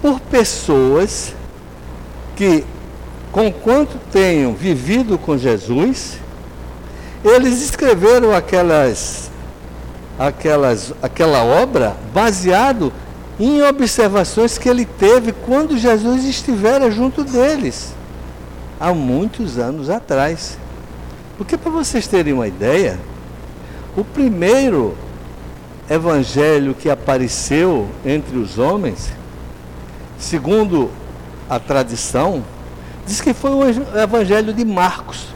[0.00, 1.34] por pessoas
[2.36, 2.64] que,
[3.30, 6.18] com quanto tenham vivido com Jesus,
[7.24, 9.30] eles escreveram aquelas,
[10.18, 12.92] aquelas, aquela obra baseado
[13.38, 17.94] em observações que ele teve quando Jesus estivera junto deles,
[18.78, 20.58] há muitos anos atrás.
[21.38, 22.98] Porque, para vocês terem uma ideia,
[23.96, 24.94] o primeiro
[25.88, 29.10] evangelho que apareceu entre os homens,
[30.18, 30.90] segundo
[31.48, 32.44] a tradição,
[33.06, 35.29] diz que foi o evangelho de Marcos.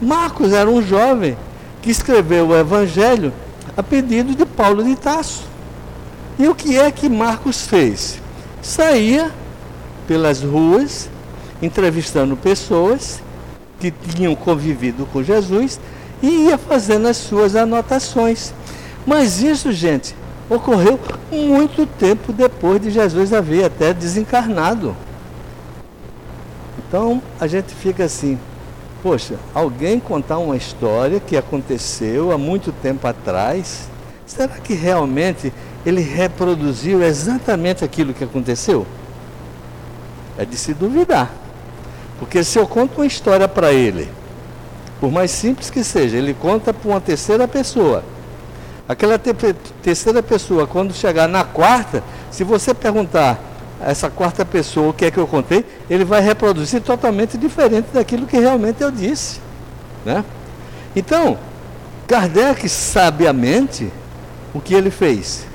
[0.00, 1.36] Marcos era um jovem
[1.82, 3.32] que escreveu o Evangelho
[3.76, 5.44] a pedido de Paulo de Tasso.
[6.38, 8.18] E o que é que Marcos fez?
[8.62, 9.30] Saía
[10.06, 11.08] pelas ruas,
[11.62, 13.22] entrevistando pessoas
[13.78, 15.78] que tinham convivido com Jesus
[16.22, 18.52] e ia fazendo as suas anotações.
[19.06, 20.14] Mas isso, gente,
[20.48, 20.98] ocorreu
[21.30, 24.96] muito tempo depois de Jesus haver até desencarnado.
[26.78, 28.38] Então a gente fica assim,
[29.02, 33.88] Poxa, alguém contar uma história que aconteceu há muito tempo atrás,
[34.26, 35.52] será que realmente
[35.86, 38.86] ele reproduziu exatamente aquilo que aconteceu?
[40.36, 41.30] É de se duvidar.
[42.18, 44.10] Porque se eu conto uma história para ele,
[45.00, 48.04] por mais simples que seja, ele conta para uma terceira pessoa.
[48.86, 49.32] Aquela te
[49.82, 53.40] terceira pessoa, quando chegar na quarta, se você perguntar
[53.80, 58.26] essa quarta pessoa, o que é que eu contei, ele vai reproduzir totalmente diferente daquilo
[58.26, 59.40] que realmente eu disse.
[60.04, 60.24] Né?
[60.94, 61.38] Então,
[62.06, 63.90] Kardec, sabiamente,
[64.52, 65.46] o que ele fez?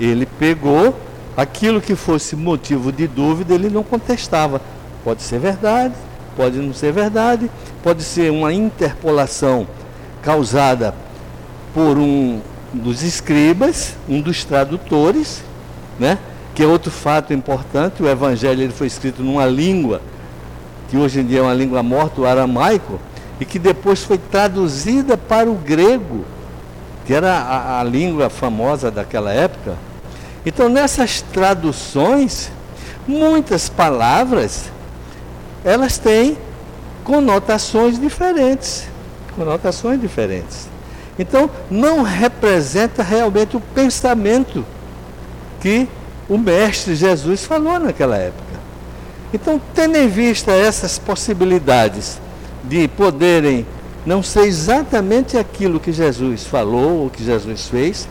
[0.00, 0.98] Ele pegou
[1.36, 4.60] aquilo que fosse motivo de dúvida, ele não contestava.
[5.04, 5.94] Pode ser verdade,
[6.36, 7.50] pode não ser verdade,
[7.82, 9.66] pode ser uma interpolação
[10.22, 10.94] causada
[11.74, 12.40] por um
[12.72, 15.42] dos escribas, um dos tradutores,
[15.98, 16.18] né?
[16.58, 20.02] Que é outro fato importante, o evangelho ele foi escrito numa língua
[20.90, 22.98] que hoje em dia é uma língua morta, o aramaico,
[23.38, 26.24] e que depois foi traduzida para o grego,
[27.06, 29.76] que era a, a língua famosa daquela época.
[30.44, 32.50] Então, nessas traduções,
[33.06, 34.64] muitas palavras
[35.64, 36.36] elas têm
[37.04, 38.88] conotações diferentes,
[39.36, 40.66] conotações diferentes.
[41.16, 44.66] Então, não representa realmente o pensamento
[45.60, 45.88] que
[46.28, 48.58] o mestre Jesus falou naquela época.
[49.32, 52.20] Então, tendo em vista essas possibilidades
[52.64, 53.66] de poderem
[54.04, 58.08] não ser exatamente aquilo que Jesus falou ou que Jesus fez,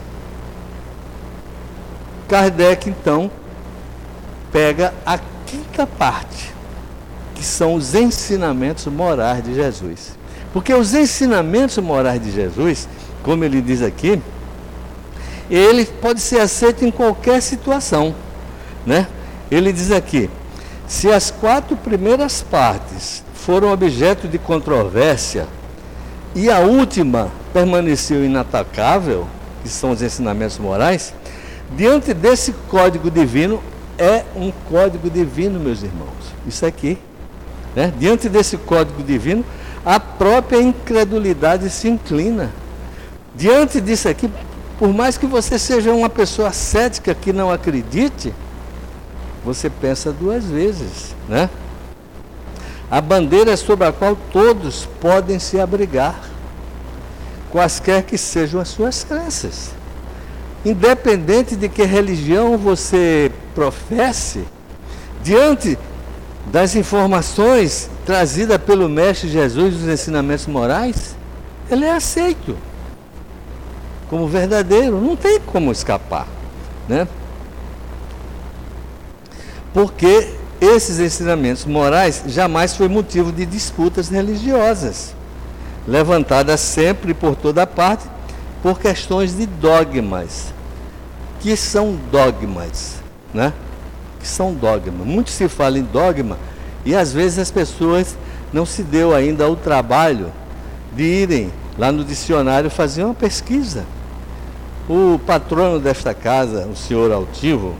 [2.28, 3.30] Kardec então
[4.52, 6.52] pega a quinta parte,
[7.34, 10.18] que são os ensinamentos morais de Jesus.
[10.52, 12.88] Porque os ensinamentos morais de Jesus,
[13.22, 14.20] como ele diz aqui,
[15.50, 18.14] ele pode ser aceito em qualquer situação,
[18.86, 19.06] né?
[19.50, 20.28] Ele diz aqui:
[20.86, 25.46] se as quatro primeiras partes foram objeto de controvérsia
[26.34, 29.26] e a última permaneceu inatacável,
[29.62, 31.14] que são os ensinamentos morais,
[31.76, 33.62] diante desse código divino
[33.96, 36.08] é um código divino, meus irmãos.
[36.46, 36.98] Isso aqui,
[37.74, 37.92] né?
[37.98, 39.44] Diante desse código divino,
[39.84, 42.50] a própria incredulidade se inclina.
[43.34, 44.30] Diante disso aqui,
[44.78, 48.32] por mais que você seja uma pessoa cética que não acredite,
[49.44, 51.50] você pensa duas vezes, né?
[52.88, 56.14] A bandeira sobre a qual todos podem se abrigar,
[57.50, 59.70] quaisquer que sejam as suas crenças.
[60.64, 64.44] Independente de que religião você professe,
[65.24, 65.76] diante
[66.46, 71.16] das informações trazidas pelo Mestre Jesus dos ensinamentos morais,
[71.68, 72.56] ele é aceito
[74.08, 76.26] como verdadeiro, não tem como escapar,
[76.88, 77.06] né?
[79.72, 85.14] Porque esses ensinamentos morais jamais foi motivo de disputas religiosas,
[85.86, 88.04] levantadas sempre por toda parte
[88.62, 90.52] por questões de dogmas,
[91.40, 92.96] que são dogmas,
[93.32, 93.52] né?
[94.18, 95.06] Que são dogmas.
[95.06, 96.36] Muito se fala em dogma
[96.84, 98.16] e às vezes as pessoas
[98.52, 100.32] não se deu ainda o trabalho
[100.96, 103.84] de irem lá no dicionário fazer uma pesquisa
[104.88, 107.74] o patrono desta casa, o senhor Altivo,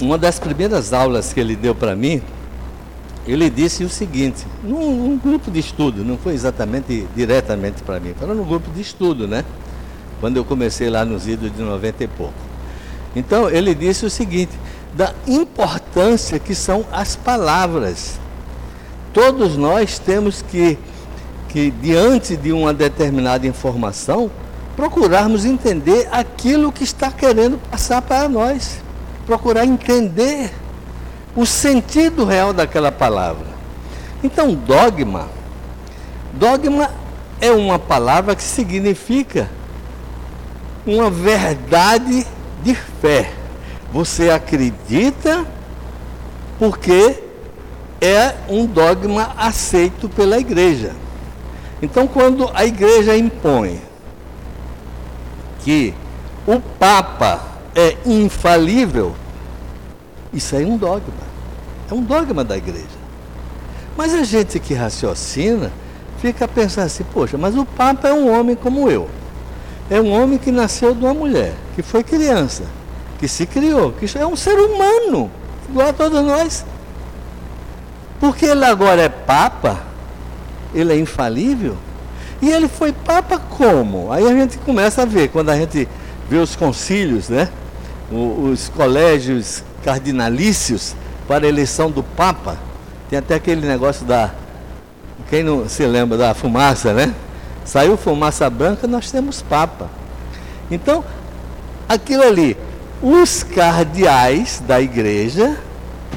[0.00, 2.20] uma das primeiras aulas que ele deu para mim,
[3.26, 8.14] ele disse o seguinte, num, num, grupo de estudo, não foi exatamente diretamente para mim,
[8.18, 9.44] foi num grupo de estudo, né?
[10.20, 12.34] Quando eu comecei lá nos idos de 90 e pouco.
[13.14, 14.52] Então ele disse o seguinte,
[14.94, 18.18] da importância que são as palavras.
[19.12, 20.78] Todos nós temos que
[21.56, 24.30] que, diante de uma determinada informação,
[24.76, 28.82] procurarmos entender aquilo que está querendo passar para nós.
[29.24, 30.52] Procurar entender
[31.34, 33.46] o sentido real daquela palavra.
[34.22, 35.30] Então, dogma.
[36.34, 36.90] Dogma
[37.40, 39.48] é uma palavra que significa
[40.86, 42.26] uma verdade
[42.62, 43.32] de fé.
[43.94, 45.46] Você acredita
[46.58, 47.18] porque
[47.98, 51.05] é um dogma aceito pela igreja.
[51.82, 53.80] Então, quando a igreja impõe
[55.60, 55.92] que
[56.46, 57.40] o Papa
[57.74, 59.14] é infalível,
[60.32, 61.26] isso aí é um dogma.
[61.90, 62.86] É um dogma da igreja.
[63.96, 65.72] Mas a gente que raciocina
[66.18, 69.08] fica pensando assim, poxa, mas o Papa é um homem como eu.
[69.90, 72.64] É um homem que nasceu de uma mulher, que foi criança,
[73.18, 75.30] que se criou, que é um ser humano,
[75.68, 76.64] igual a todos nós.
[78.18, 79.85] Porque ele agora é Papa,
[80.76, 81.76] ele é infalível.
[82.40, 84.12] E ele foi papa como?
[84.12, 85.88] Aí a gente começa a ver, quando a gente
[86.28, 87.48] vê os concílios, né?
[88.10, 90.94] os colégios cardinalícios
[91.26, 92.56] para a eleição do Papa,
[93.08, 94.30] tem até aquele negócio da.
[95.28, 97.12] Quem não se lembra da fumaça, né?
[97.64, 99.90] Saiu fumaça branca, nós temos Papa.
[100.70, 101.04] Então,
[101.88, 102.56] aquilo ali,
[103.02, 105.58] os cardeais da igreja,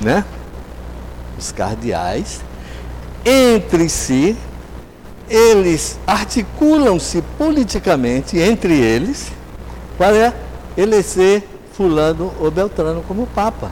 [0.01, 0.23] né?
[1.37, 2.41] Os cardeais,
[3.25, 4.37] entre si,
[5.29, 9.31] eles articulam-se politicamente entre eles
[9.97, 10.33] para
[10.75, 13.71] eleger fulano ou beltrano como papa.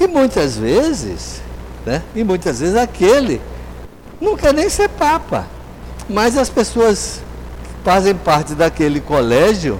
[0.00, 1.42] E muitas vezes,
[1.84, 3.40] né, e muitas vezes aquele
[4.20, 5.46] não quer nem ser papa.
[6.08, 7.20] Mas as pessoas
[7.62, 9.78] que fazem parte daquele colégio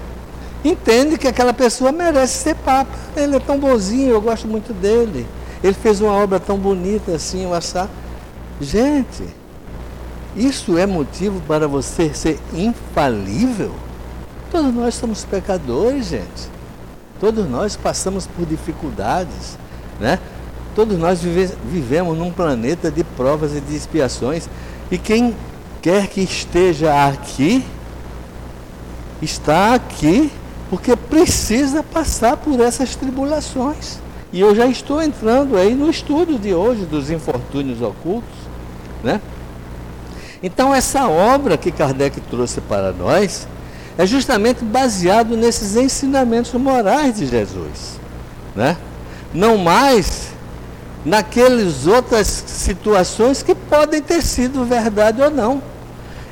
[0.64, 2.93] entendem que aquela pessoa merece ser papa.
[3.16, 5.26] Ele é tão bonzinho, eu gosto muito dele.
[5.62, 7.88] Ele fez uma obra tão bonita assim, eu achar.
[8.61, 9.24] Gente,
[10.37, 13.72] isso é motivo para você ser infalível?
[14.51, 16.51] Todos nós somos pecadores, gente.
[17.20, 19.59] Todos nós passamos por dificuldades,
[20.01, 20.18] né?
[20.74, 24.49] Todos nós vive, vivemos num planeta de provas e de expiações.
[24.91, 25.35] E quem
[25.80, 27.64] quer que esteja aqui,
[29.20, 30.30] está aqui
[30.70, 33.99] porque precisa passar por essas tribulações.
[34.33, 38.35] E eu já estou entrando aí no estudo de hoje dos infortúnios ocultos,
[39.05, 39.20] né?
[40.43, 43.47] Então essa obra que Kardec trouxe para nós
[43.97, 48.01] é justamente baseado nesses ensinamentos morais de Jesus,
[48.57, 48.76] né?
[49.32, 50.32] Não mais
[51.05, 55.62] naquelas outras situações que podem ter sido verdade ou não.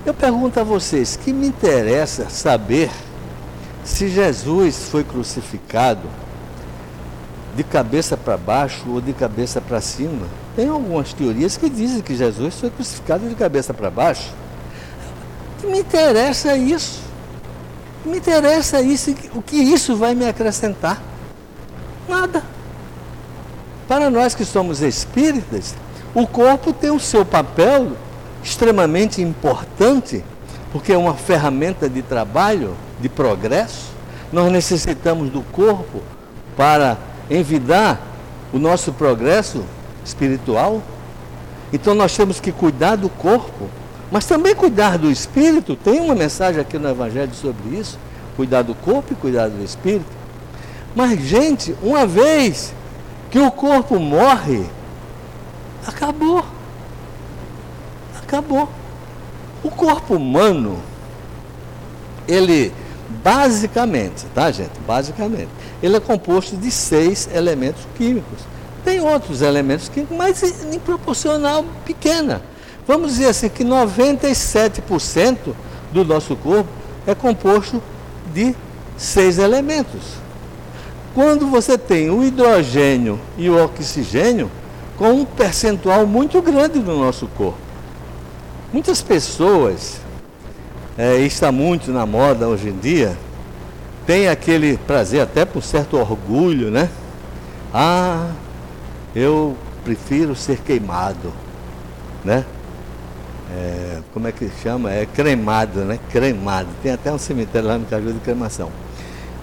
[0.05, 2.91] Eu pergunto a vocês, que me interessa saber
[3.85, 6.09] se Jesus foi crucificado
[7.61, 10.27] de cabeça para baixo ou de cabeça para cima.
[10.57, 14.33] Tem algumas teorias que dizem que Jesus foi crucificado de cabeça para baixo.
[15.61, 17.03] Que me interessa isso?
[18.03, 19.15] Que me interessa isso?
[19.35, 21.03] O que isso vai me acrescentar?
[22.09, 22.43] Nada.
[23.87, 25.75] Para nós que somos espíritas,
[26.15, 27.93] o corpo tem o seu papel
[28.43, 30.25] extremamente importante,
[30.73, 33.91] porque é uma ferramenta de trabalho, de progresso.
[34.33, 36.01] Nós necessitamos do corpo
[36.57, 38.01] para envidar
[38.53, 39.65] o nosso progresso
[40.05, 40.83] espiritual.
[41.73, 43.69] Então nós temos que cuidar do corpo,
[44.11, 45.77] mas também cuidar do espírito.
[45.77, 47.99] Tem uma mensagem aqui no Evangelho sobre isso:
[48.37, 50.21] cuidar do corpo e cuidar do espírito.
[50.95, 52.75] Mas, gente, uma vez
[53.31, 54.65] que o corpo morre,
[55.87, 56.45] acabou.
[58.21, 58.69] Acabou.
[59.63, 60.81] O corpo humano,
[62.27, 62.73] ele
[63.23, 64.79] basicamente, tá gente?
[64.87, 65.49] Basicamente,
[65.83, 68.41] ele é composto de seis elementos químicos.
[68.85, 72.43] Tem outros elementos químicos, mas em proporcional pequena.
[72.87, 75.55] Vamos dizer assim que 97%
[75.93, 76.69] do nosso corpo
[77.07, 77.83] é composto
[78.33, 78.55] de
[78.97, 80.01] seis elementos.
[81.15, 84.51] Quando você tem o hidrogênio e o oxigênio
[84.97, 87.59] com um percentual muito grande no nosso corpo.
[88.73, 89.99] Muitas pessoas,
[90.97, 93.17] é, está muito na moda hoje em dia,
[94.11, 96.91] tem aquele prazer, até por certo orgulho, né?
[97.73, 98.33] Ah,
[99.15, 101.33] eu prefiro ser queimado,
[102.25, 102.45] né?
[103.55, 104.91] É, como é que chama?
[104.91, 105.97] É cremado, né?
[106.11, 106.67] Cremado.
[106.83, 108.73] Tem até um cemitério lá no Caju de cremação.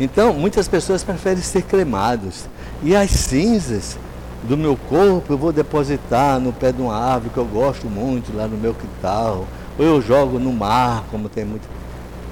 [0.02, 2.44] Então, muitas pessoas preferem ser cremados.
[2.84, 3.98] E as cinzas
[4.44, 8.36] do meu corpo eu vou depositar no pé de uma árvore que eu gosto muito,
[8.36, 9.48] lá no meu quintal.
[9.80, 11.77] Ou eu jogo no mar, como tem muito.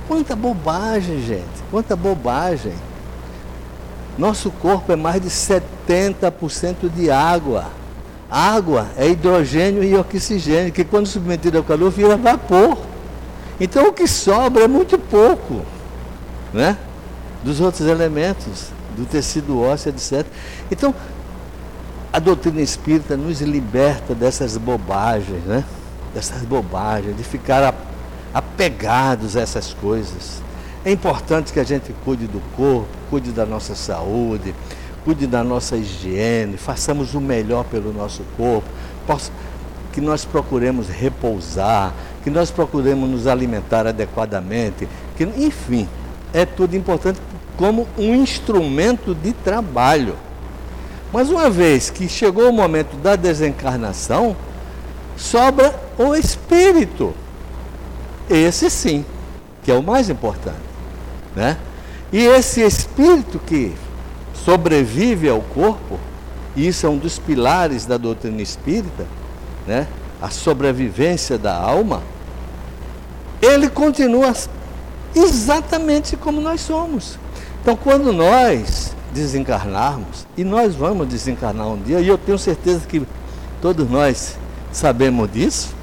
[0.08, 1.64] Quanta bobagem, gente.
[1.72, 2.74] Quanta bobagem.
[4.18, 7.66] Nosso corpo é mais de 70% de água.
[8.30, 12.78] Água é hidrogênio e oxigênio, que quando submetido ao calor vira vapor.
[13.60, 15.62] Então o que sobra é muito pouco.
[16.54, 16.78] Né?
[17.46, 20.26] dos outros elementos, do tecido ósseo, etc.
[20.72, 20.94] Então,
[22.12, 25.64] a doutrina espírita nos liberta dessas bobagens, né?
[26.14, 27.76] Dessas bobagens, de ficar
[28.36, 30.44] apegados a essas coisas.
[30.84, 34.54] É importante que a gente cuide do corpo, cuide da nossa saúde,
[35.06, 38.68] cuide da nossa higiene, façamos o melhor pelo nosso corpo,
[39.94, 41.94] que nós procuremos repousar,
[42.26, 45.88] que nós procuremos nos alimentar adequadamente, que, enfim,
[46.34, 47.22] é tudo importante
[47.56, 50.18] como um instrumento de trabalho.
[51.14, 54.36] Mas uma vez que chegou o momento da desencarnação,
[55.16, 57.16] sobra o espírito.
[58.30, 59.06] Esse sim,
[59.64, 60.58] que é o mais importante,
[61.36, 61.58] né?
[62.12, 63.74] E esse espírito que
[64.34, 66.00] sobrevive ao corpo,
[66.56, 69.06] isso é um dos pilares da doutrina espírita,
[69.68, 69.88] né?
[70.22, 72.02] A sobrevivência da alma,
[73.42, 74.34] ele continua
[75.14, 77.20] exatamente como nós somos.
[77.62, 83.06] Então, quando nós desencarnarmos, e nós vamos desencarnar um dia, e eu tenho certeza que
[83.62, 84.38] todos nós
[84.72, 85.74] sabemos disso,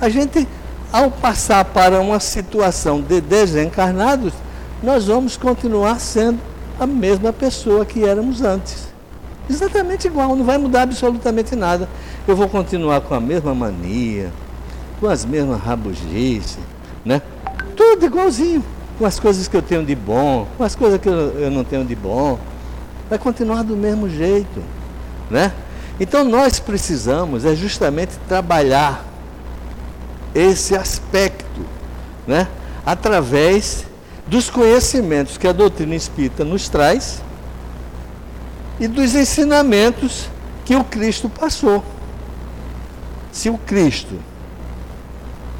[0.00, 0.48] a gente,
[0.92, 4.34] ao passar para uma situação de desencarnados,
[4.82, 6.38] nós vamos continuar sendo
[6.78, 8.92] a mesma pessoa que éramos antes.
[9.48, 11.88] Exatamente igual, não vai mudar absolutamente nada.
[12.28, 14.30] Eu vou continuar com a mesma mania,
[15.00, 16.58] com as mesmas rabugices,
[17.04, 17.22] né?
[17.74, 18.62] Tudo igualzinho
[18.98, 21.84] com as coisas que eu tenho de bom, com as coisas que eu, não tenho
[21.84, 22.38] de bom.
[23.08, 24.62] Vai continuar do mesmo jeito,
[25.30, 25.52] né?
[25.98, 29.11] Então nós precisamos é justamente trabalhar
[30.34, 31.60] esse aspecto,
[32.26, 32.48] né?
[32.84, 33.84] Através
[34.26, 37.22] dos conhecimentos que a doutrina espírita nos traz
[38.80, 40.28] e dos ensinamentos
[40.64, 41.84] que o Cristo passou.
[43.30, 44.18] Se o Cristo,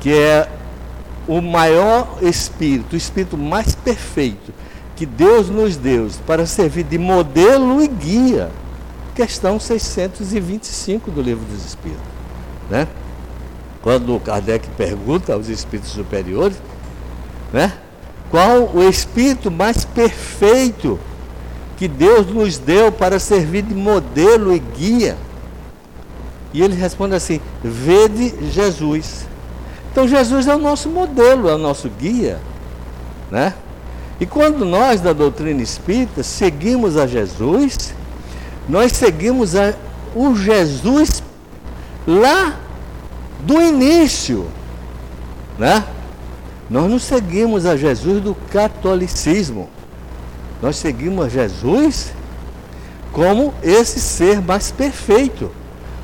[0.01, 0.49] que é
[1.27, 4.53] o maior espírito, o espírito mais perfeito
[4.97, 8.51] que Deus nos deu para servir de modelo e guia
[9.14, 12.03] questão 625 do Livro dos Espíritos.
[12.70, 12.87] Né?
[13.83, 16.57] Quando Kardec pergunta aos espíritos superiores,
[17.53, 17.72] né?
[18.30, 20.99] Qual o espírito mais perfeito
[21.76, 25.18] que Deus nos deu para servir de modelo e guia?
[26.55, 29.26] E ele responde assim: Vede Jesus.
[29.91, 32.41] Então Jesus é o nosso modelo, é o nosso guia,
[33.30, 33.53] né?
[34.20, 37.93] E quando nós da doutrina espírita seguimos a Jesus,
[38.68, 39.74] nós seguimos a,
[40.14, 41.22] o Jesus
[42.07, 42.62] lá
[43.43, 44.49] do início,
[45.59, 45.84] né?
[46.70, 49.68] Nós não seguimos a Jesus do catolicismo.
[50.62, 52.12] Nós seguimos a Jesus
[53.12, 55.51] como esse ser mais perfeito.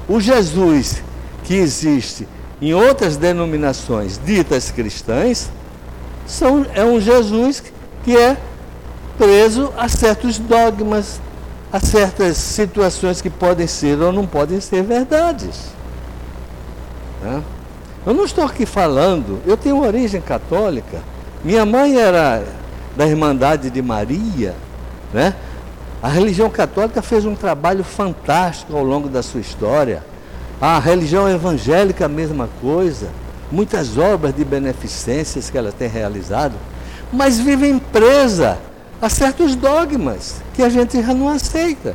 [0.09, 1.03] O Jesus
[1.45, 2.29] que existe
[2.61, 5.49] em outras denominações ditas cristãs
[6.27, 7.63] são, é um Jesus
[8.05, 8.37] que é
[9.17, 11.21] preso a certos dogmas,
[11.73, 15.78] a certas situações que podem ser ou não podem ser verdades.
[17.23, 17.43] Né?
[18.07, 20.99] Eu não estou aqui falando, eu tenho origem católica.
[21.45, 22.45] Minha mãe era
[22.97, 24.55] da Irmandade de Maria,
[25.13, 25.35] né?
[26.03, 30.03] A religião católica fez um trabalho fantástico ao longo da sua história.
[30.61, 33.09] A religião evangélica, a mesma coisa.
[33.51, 36.55] Muitas obras de beneficências que ela tem realizado,
[37.13, 38.59] mas vivem presa
[39.01, 41.95] a certos dogmas que a gente já não aceita.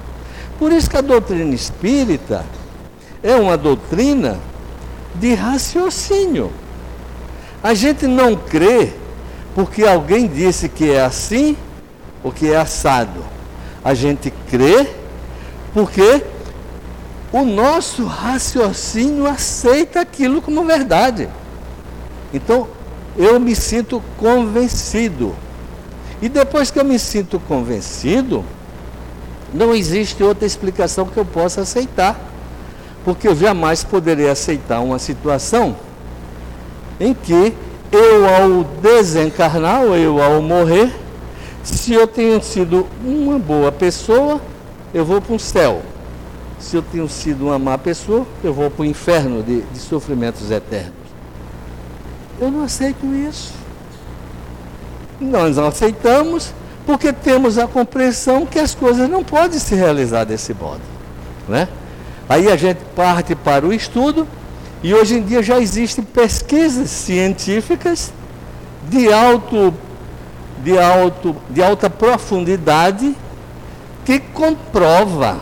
[0.59, 2.43] Por isso que a doutrina espírita
[3.21, 4.37] é uma doutrina
[5.15, 6.51] de raciocínio.
[7.61, 8.93] A gente não crê
[9.55, 11.55] porque alguém disse que é assim
[12.23, 13.23] ou que é assado.
[13.83, 14.87] A gente crê
[15.73, 16.23] porque
[17.31, 21.29] o nosso raciocínio aceita aquilo como verdade.
[22.33, 22.67] Então,
[23.17, 25.35] eu me sinto convencido.
[26.21, 28.43] E depois que eu me sinto convencido,
[29.53, 32.32] não existe outra explicação que eu possa aceitar
[33.03, 35.75] porque eu jamais poderei aceitar uma situação
[36.99, 37.53] em que
[37.91, 40.91] eu, ao desencarnar, ou eu, ao morrer,
[41.63, 44.41] se eu tenho sido uma boa pessoa,
[44.93, 45.81] eu vou para o céu.
[46.59, 50.49] Se eu tenho sido uma má pessoa, eu vou para o inferno de, de sofrimentos
[50.49, 50.93] eternos.
[52.39, 53.53] Eu não aceito isso.
[55.19, 56.53] Nós não aceitamos
[56.85, 60.81] porque temos a compreensão que as coisas não podem se realizar desse modo.
[61.47, 61.67] Né?
[62.27, 64.27] Aí a gente parte para o estudo
[64.81, 68.11] e hoje em dia já existem pesquisas científicas
[68.89, 69.73] de alto
[70.63, 73.15] de alto de alta profundidade
[74.05, 75.39] que comprova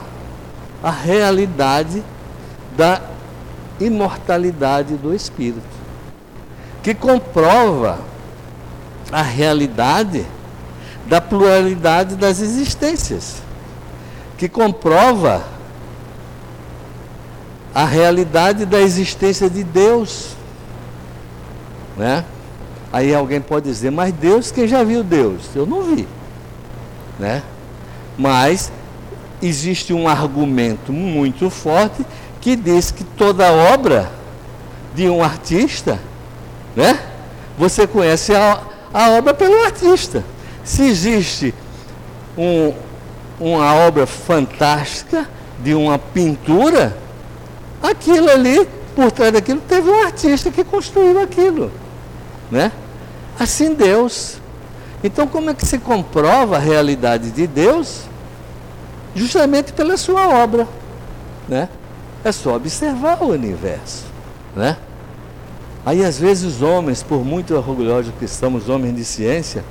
[0.84, 2.03] a realidade
[2.75, 3.01] da
[3.79, 5.61] imortalidade do espírito.
[6.82, 7.99] Que comprova
[9.11, 10.25] a realidade
[11.07, 13.41] da pluralidade das existências.
[14.38, 15.43] Que comprova
[17.74, 20.36] a realidade da existência de Deus.
[21.97, 22.26] Né?
[22.91, 25.43] Aí alguém pode dizer, mas Deus, quem já viu Deus?
[25.55, 26.07] Eu não vi.
[27.17, 27.41] Né?
[28.17, 28.72] Mas
[29.41, 32.05] existe um argumento muito forte
[32.39, 34.11] que diz que toda obra
[34.93, 35.99] de um artista,
[36.76, 36.99] né?
[37.57, 38.61] Você conhece a,
[38.93, 40.24] a obra pelo artista.
[40.63, 41.53] Se existe
[42.38, 42.74] um,
[43.39, 45.30] uma obra fantástica
[45.63, 46.97] de uma pintura,
[47.82, 51.71] aquilo ali, por trás daquilo, teve um artista que construiu aquilo.
[52.49, 52.71] Né?
[53.39, 54.38] Assim Deus.
[55.03, 58.03] Então, como é que se comprova a realidade de Deus?
[59.15, 60.67] Justamente pela sua obra.
[61.47, 61.67] Né?
[62.23, 64.05] É só observar o universo.
[64.55, 64.77] Né?
[65.86, 69.63] Aí, às vezes, os homens, por muito orgulhosos que somos, homens de ciência,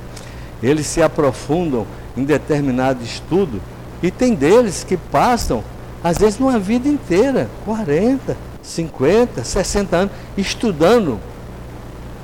[0.62, 1.86] eles se aprofundam
[2.16, 3.62] em determinado estudo
[4.02, 5.62] e tem deles que passam
[6.02, 11.20] às vezes uma vida inteira, 40, 50, 60 anos, estudando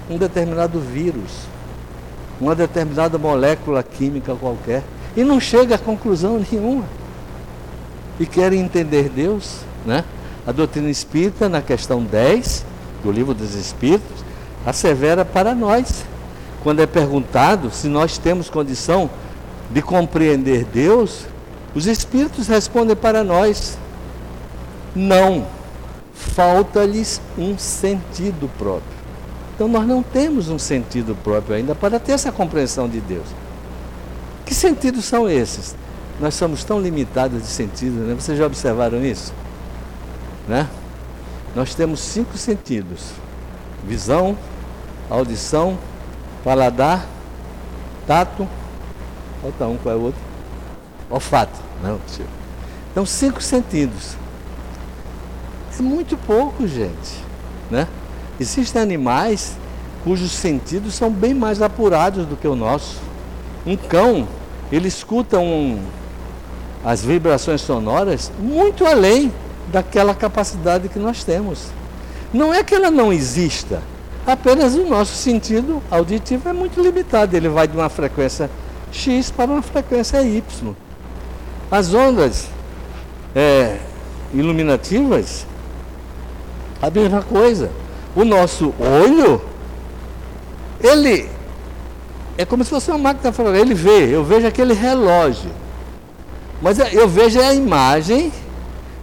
[0.09, 1.47] um determinado vírus,
[2.41, 4.83] uma determinada molécula química qualquer,
[5.16, 6.85] e não chega a conclusão nenhuma.
[8.18, 10.05] E querem entender Deus, né?
[10.47, 12.64] A doutrina espírita, na questão 10
[13.03, 14.24] do livro dos Espíritos,
[14.64, 16.05] assevera para nós,
[16.62, 19.11] quando é perguntado se nós temos condição
[19.70, 21.27] de compreender Deus,
[21.77, 23.77] os Espíritos respondem para nós:
[24.95, 25.47] não,
[26.14, 28.97] falta-lhes um sentido próprio.
[29.55, 33.27] Então nós não temos um sentido próprio ainda para ter essa compreensão de Deus.
[34.47, 35.77] Que sentidos são esses?
[36.18, 38.14] Nós somos tão limitados de sentido, né?
[38.14, 39.35] Vocês já observaram isso?
[40.49, 40.66] Né?
[41.55, 43.11] Nós temos cinco sentidos:
[43.87, 44.35] visão,
[45.11, 45.77] audição,
[46.43, 47.05] paladar,
[48.07, 48.49] tato,
[49.43, 50.20] falta um, qual é o outro?
[51.11, 51.66] Olfato.
[51.83, 52.27] Não, tio.
[52.91, 54.16] Então, cinco sentidos.
[55.79, 57.24] É muito pouco, gente.
[57.70, 57.87] Né?
[58.41, 59.57] Existem animais
[60.07, 63.01] cujos sentidos são bem mais apurados do que o nosso.
[63.66, 64.29] Um cão,
[64.70, 65.83] ele escuta um,
[66.85, 69.33] as vibrações sonoras muito além
[69.72, 71.66] daquela capacidade que nós temos.
[72.33, 73.83] Não é que ela não exista,
[74.24, 77.37] apenas o nosso sentido auditivo é muito limitado.
[77.37, 78.49] Ele vai de uma frequência
[78.93, 80.74] X para uma frequência Y.
[81.71, 82.49] As ondas
[83.35, 83.79] é,
[84.33, 85.47] iluminativas,
[86.81, 87.71] a mesma coisa.
[88.14, 89.43] O nosso olho,
[90.81, 91.29] ele
[92.39, 93.67] é como se fosse uma máquina fotográfica.
[93.67, 95.51] Ele vê, eu vejo aquele relógio.
[96.62, 98.33] Mas eu vejo a imagem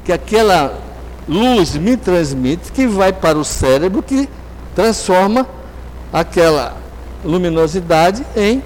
[0.03, 0.79] que aquela
[1.27, 4.27] luz me transmite, que vai para o cérebro, que
[4.75, 5.47] transforma
[6.11, 6.75] aquela
[7.23, 8.61] luminosidade em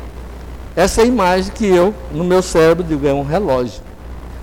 [0.76, 3.87] essa imagem que eu, no meu cérebro, digo é um relógio.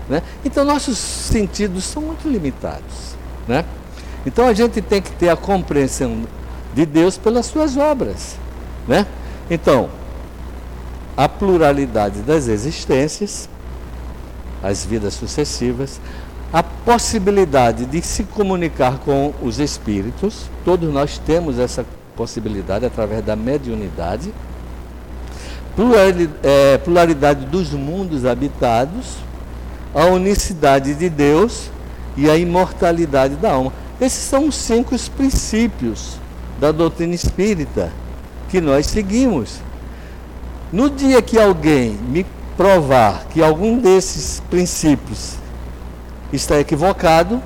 [0.09, 0.23] Né?
[0.45, 3.17] Então, nossos sentidos são muito limitados.
[3.49, 3.65] Né?
[4.27, 6.25] Então, a gente tem que ter a compreensão
[6.75, 8.37] de Deus pelas suas obras.
[8.87, 9.07] Né?
[9.51, 9.89] Então,
[11.17, 13.49] a pluralidade das existências,
[14.63, 16.01] as vidas sucessivas,
[16.53, 21.85] a possibilidade de se comunicar com os espíritos, todos nós temos essa
[22.17, 24.33] possibilidade através da mediunidade,
[26.43, 29.17] é, pluralidade dos mundos habitados,
[29.95, 31.71] a unicidade de Deus
[32.17, 33.73] e a imortalidade da alma.
[34.01, 36.19] Esses são os cinco princípios
[36.61, 37.93] da doutrina espírita
[38.49, 39.61] que nós seguimos.
[40.73, 42.27] No dia que alguém me
[42.57, 45.35] provar que algum desses princípios
[46.33, 47.41] está equivocado,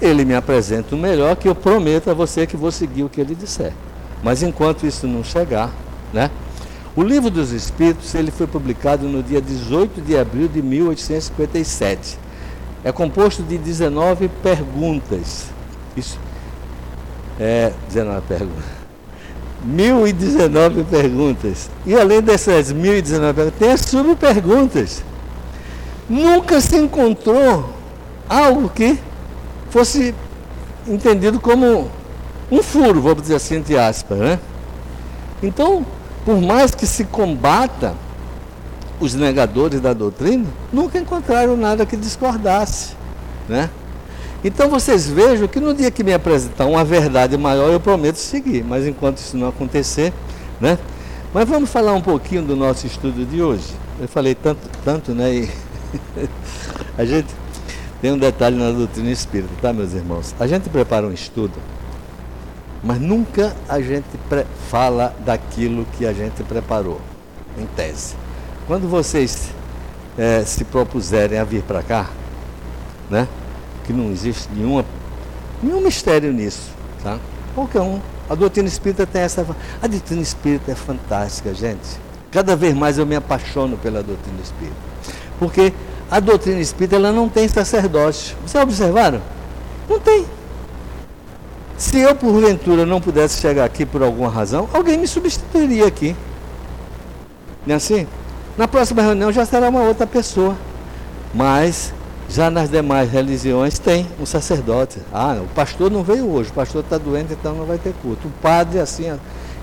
[0.00, 3.20] ele me apresenta o melhor que eu prometo a você que vou seguir o que
[3.20, 3.72] ele disser.
[4.22, 5.70] Mas enquanto isso não chegar,
[6.12, 6.30] né?
[6.98, 12.18] O Livro dos Espíritos ele foi publicado no dia 18 de abril de 1857.
[12.82, 15.44] É composto de 19 perguntas.
[15.96, 16.18] Isso
[17.38, 18.64] é 19 perguntas.
[19.62, 21.70] 1019 perguntas.
[21.86, 25.04] E além dessas 1019 perguntas, tem as subperguntas.
[26.10, 27.74] Nunca se encontrou
[28.28, 28.98] algo que
[29.70, 30.12] fosse
[30.84, 31.88] entendido como
[32.50, 34.18] um furo, vamos dizer assim, entre aspas.
[34.18, 34.40] Né?
[35.40, 35.86] Então,
[36.28, 37.94] por mais que se combata
[39.00, 42.92] os negadores da doutrina, nunca encontraram nada que discordasse.
[43.48, 43.70] Né?
[44.44, 48.62] Então vocês vejam que no dia que me apresentar uma verdade maior, eu prometo seguir,
[48.62, 50.12] mas enquanto isso não acontecer,
[50.60, 50.78] né?
[51.32, 53.72] Mas vamos falar um pouquinho do nosso estudo de hoje.
[53.98, 55.32] Eu falei tanto, tanto, né?
[55.32, 55.50] E
[56.98, 57.28] a gente
[58.02, 60.34] tem um detalhe na doutrina espírita, tá, meus irmãos?
[60.38, 61.54] A gente prepara um estudo,
[62.82, 64.06] mas nunca a gente
[64.70, 67.00] fala daquilo que a gente preparou,
[67.58, 68.14] em tese.
[68.66, 69.50] Quando vocês
[70.16, 72.10] é, se propuserem a vir para cá,
[73.10, 73.26] né?
[73.84, 74.84] Que não existe nenhuma,
[75.62, 76.70] nenhum mistério nisso,
[77.02, 77.18] tá?
[77.54, 78.00] Qualquer um.
[78.28, 79.46] A doutrina espírita tem essa.
[79.82, 81.98] A doutrina espírita é fantástica, gente.
[82.30, 84.76] Cada vez mais eu me apaixono pela doutrina espírita.
[85.38, 85.72] Porque
[86.10, 88.36] a doutrina espírita ela não tem sacerdócio.
[88.46, 89.22] Vocês observaram?
[89.88, 90.26] Não tem.
[91.78, 96.14] Se eu, porventura, não pudesse chegar aqui por alguma razão, alguém me substituiria aqui.
[97.64, 98.06] Não é assim?
[98.56, 100.56] Na próxima reunião já será uma outra pessoa.
[101.32, 101.92] Mas
[102.28, 104.98] já nas demais religiões tem um sacerdote.
[105.12, 108.26] Ah, o pastor não veio hoje, o pastor está doente, então não vai ter culto.
[108.26, 109.16] O padre assim.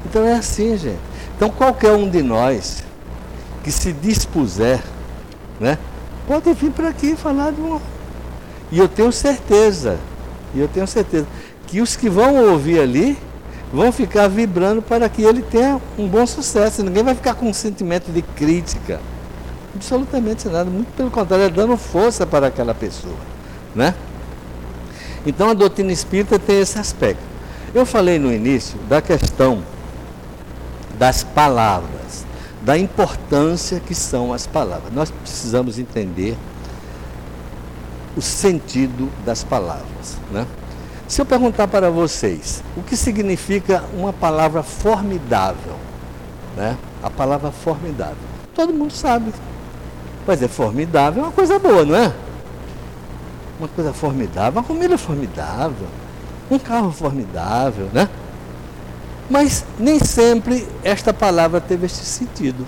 [0.06, 1.00] Então é assim, gente.
[1.36, 2.82] Então qualquer um de nós
[3.62, 4.82] que se dispuser,
[5.60, 5.78] né?
[6.28, 7.82] Pode vir para aqui falar de uma.
[8.72, 9.98] E eu tenho certeza,
[10.54, 11.28] e eu tenho certeza,
[11.68, 13.18] que os que vão ouvir ali
[13.74, 16.84] vão ficar vibrando para que ele tenha um bom sucesso.
[16.84, 19.00] Ninguém vai ficar com um sentimento de crítica.
[19.74, 20.70] Absolutamente nada.
[20.70, 23.18] Muito pelo contrário, é dando força para aquela pessoa.
[23.74, 23.94] Né?
[25.26, 27.24] Então a doutrina espírita tem esse aspecto.
[27.74, 29.64] Eu falei no início da questão
[30.98, 32.26] das palavras
[32.66, 34.92] da importância que são as palavras.
[34.92, 36.36] Nós precisamos entender
[38.18, 40.18] o sentido das palavras.
[40.32, 40.48] Né?
[41.08, 45.76] Se eu perguntar para vocês o que significa uma palavra formidável,
[46.58, 46.76] né?
[47.04, 48.18] a palavra formidável,
[48.56, 49.32] todo mundo sabe.
[50.26, 52.12] Mas é formidável é uma coisa boa, não é?
[53.60, 55.88] Uma coisa formidável, uma comida formidável,
[56.50, 58.10] um carro formidável, né?
[59.30, 62.66] Mas nem sempre esta palavra teve esse sentido.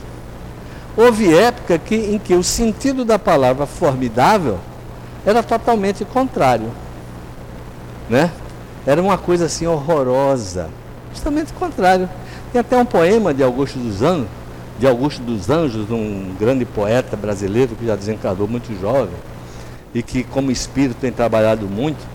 [0.95, 4.59] Houve época que, em que o sentido da palavra formidável
[5.25, 6.71] era totalmente contrário.
[8.09, 8.31] Né?
[8.85, 10.69] Era uma coisa assim horrorosa.
[11.13, 12.09] Justamente o contrário.
[12.51, 14.27] Tem até um poema de Augusto dos Anjos,
[14.79, 19.15] de Augusto dos Anjos, um grande poeta brasileiro que já desencarnou muito jovem.
[19.93, 22.05] e que como espírito tem trabalhado muito,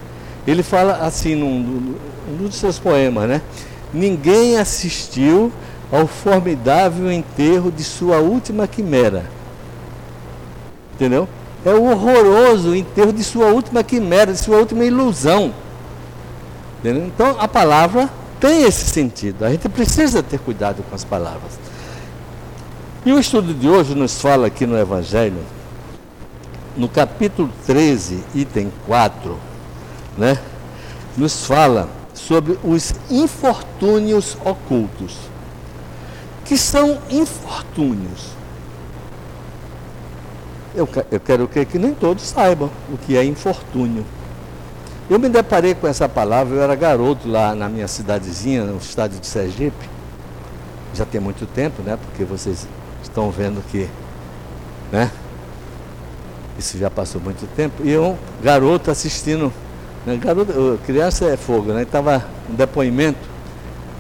[0.47, 1.97] ele fala assim num,
[2.29, 3.43] num dos seus poemas, né?
[3.93, 5.53] Ninguém assistiu
[5.91, 9.25] ao formidável enterro de sua última quimera.
[10.95, 11.29] Entendeu?
[11.65, 15.53] É o horroroso enterro de sua última quimera, de sua última ilusão.
[16.83, 17.07] Entendeu?
[17.07, 18.11] Então a palavra
[18.41, 19.45] tem esse sentido.
[19.45, 21.53] A gente precisa ter cuidado com as palavras.
[23.07, 25.39] E o estudo de hoje nos fala aqui no Evangelho,
[26.77, 29.39] no capítulo 13, item 4,
[30.19, 30.39] né?
[31.17, 35.17] Nos fala sobre os infortúnios ocultos.
[36.45, 38.31] Que são infortúnios?
[40.75, 44.05] Eu, eu quero que nem todos saibam o que é infortúnio.
[45.13, 49.21] Eu me deparei com essa palavra, eu era garoto lá na minha cidadezinha, no estado
[49.21, 49.87] de Sergipe.
[50.95, 51.99] Já tem muito tempo, né?
[52.03, 52.67] Porque vocês
[53.03, 53.87] estão vendo que,
[54.91, 55.11] né?
[56.59, 57.83] Isso já passou muito tempo.
[57.85, 59.53] E eu, garoto, assistindo.
[60.07, 61.83] Né, garoto, criança é fogo, né?
[61.83, 63.29] Estava um depoimento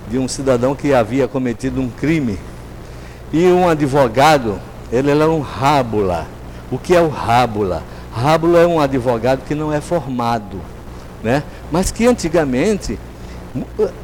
[0.08, 2.38] de um cidadão que havia cometido um crime.
[3.30, 4.58] E um advogado,
[4.90, 6.26] ele era um rábula.
[6.70, 7.82] O que é o rábula?
[8.10, 10.71] Rábula é um advogado que não é formado,
[11.22, 11.42] né?
[11.70, 12.98] Mas que antigamente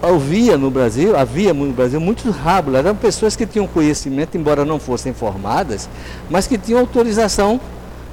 [0.02, 4.78] havia no Brasil, havia no Brasil muitos rábulas, eram pessoas que tinham conhecimento, embora não
[4.78, 5.88] fossem formadas,
[6.28, 7.60] mas que tinham autorização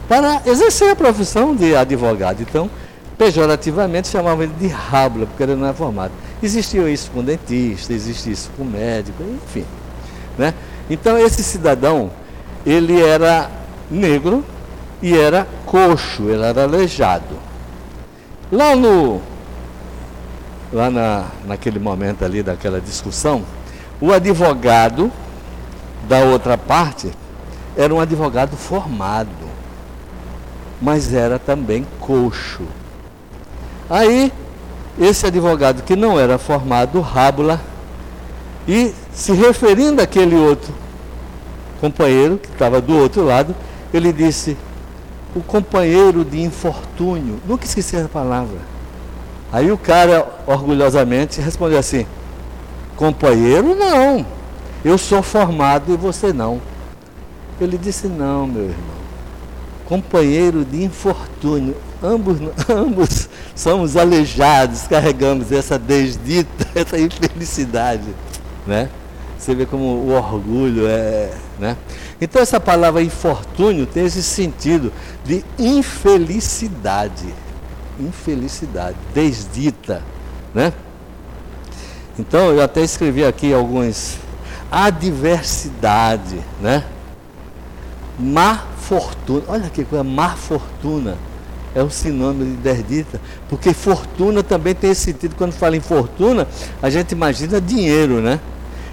[0.08, 2.42] para exercer a profissão de advogado.
[2.42, 2.70] Então,
[3.18, 6.12] pejorativamente chamavam ele de rábula, porque ele não é formado.
[6.42, 9.66] Existia isso com dentista, existia isso com médico, enfim.
[10.38, 10.54] Né?
[10.90, 12.12] Então, esse cidadão,
[12.66, 13.50] ele era
[13.90, 14.44] negro
[15.02, 17.46] e era coxo, ele era aleijado.
[18.52, 19.22] Lá no
[20.74, 23.44] lá na, naquele momento ali daquela discussão,
[24.02, 25.12] o advogado
[26.08, 27.12] da outra parte
[27.78, 29.46] era um advogado formado
[30.82, 32.64] mas era também coxo.
[33.90, 34.32] Aí,
[35.00, 37.62] esse advogado que não era formado, Rábula,
[38.68, 40.74] e se referindo àquele outro
[41.80, 43.56] companheiro que estava do outro lado,
[43.94, 44.58] ele disse:
[45.36, 47.40] o companheiro de infortúnio.
[47.48, 48.58] Nunca esqueci a palavra.
[49.52, 52.08] Aí o cara, orgulhosamente, respondeu assim:
[52.96, 54.26] companheiro, não.
[54.84, 56.62] Eu sou formado e você não.
[57.62, 58.96] Ele disse: não, meu irmão
[59.86, 61.76] companheiro de infortúnio.
[62.04, 62.38] Ambos,
[62.70, 68.08] ambos somos aleijados, carregamos essa desdita, essa infelicidade.
[68.68, 68.90] Né?
[69.38, 71.32] Você vê como o orgulho é.
[71.60, 71.78] Né?
[72.20, 74.92] Então, essa palavra infortúnio tem esse sentido
[75.24, 77.34] de infelicidade.
[78.00, 80.02] Infelicidade, desdita.
[80.54, 80.74] Né?
[82.18, 84.18] Então, eu até escrevi aqui alguns.
[84.72, 86.84] Adversidade, né?
[88.18, 89.44] Má fortuna.
[89.48, 91.18] Olha que coisa, má fortuna.
[91.74, 93.22] É um sinônimo de desdita.
[93.50, 95.36] Porque fortuna também tem esse sentido.
[95.36, 96.48] Quando fala em fortuna,
[96.82, 98.40] a gente imagina dinheiro, né?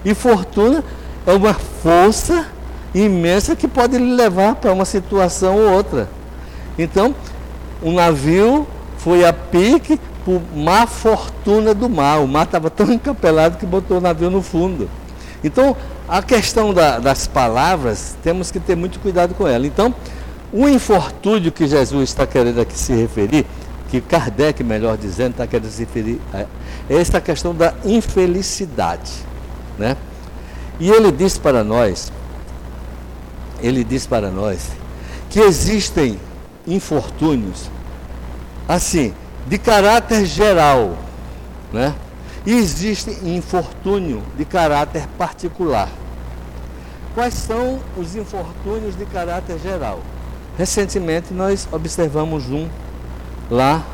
[0.04, 0.84] E fortuna
[1.26, 2.46] é uma força
[2.94, 6.08] imensa que pode lhe levar para uma situação ou outra.
[6.78, 7.14] Então,
[7.82, 8.66] um navio
[8.98, 12.20] foi a pique por má fortuna do mar.
[12.20, 14.88] O mar estava tão encapelado que botou o navio no fundo.
[15.42, 15.76] Então,
[16.08, 19.66] a questão da, das palavras, temos que ter muito cuidado com ela.
[19.66, 19.94] Então,
[20.52, 23.46] o infortúnio que Jesus está querendo aqui se referir,
[23.90, 26.46] que Kardec, melhor dizendo, está querendo se referir, é
[26.88, 29.12] essa questão da infelicidade.
[29.78, 29.96] Né?
[30.78, 32.12] E ele diz para nós,
[33.60, 34.70] ele diz para nós,
[35.30, 36.18] que existem
[36.66, 37.70] infortúnios,
[38.68, 39.14] assim,
[39.46, 40.96] de caráter geral,
[41.72, 41.94] né?
[42.44, 45.88] E existe infortúnio de caráter particular.
[47.14, 50.00] Quais são os infortúnios de caráter geral?
[50.58, 52.68] Recentemente nós observamos um
[53.50, 53.84] lá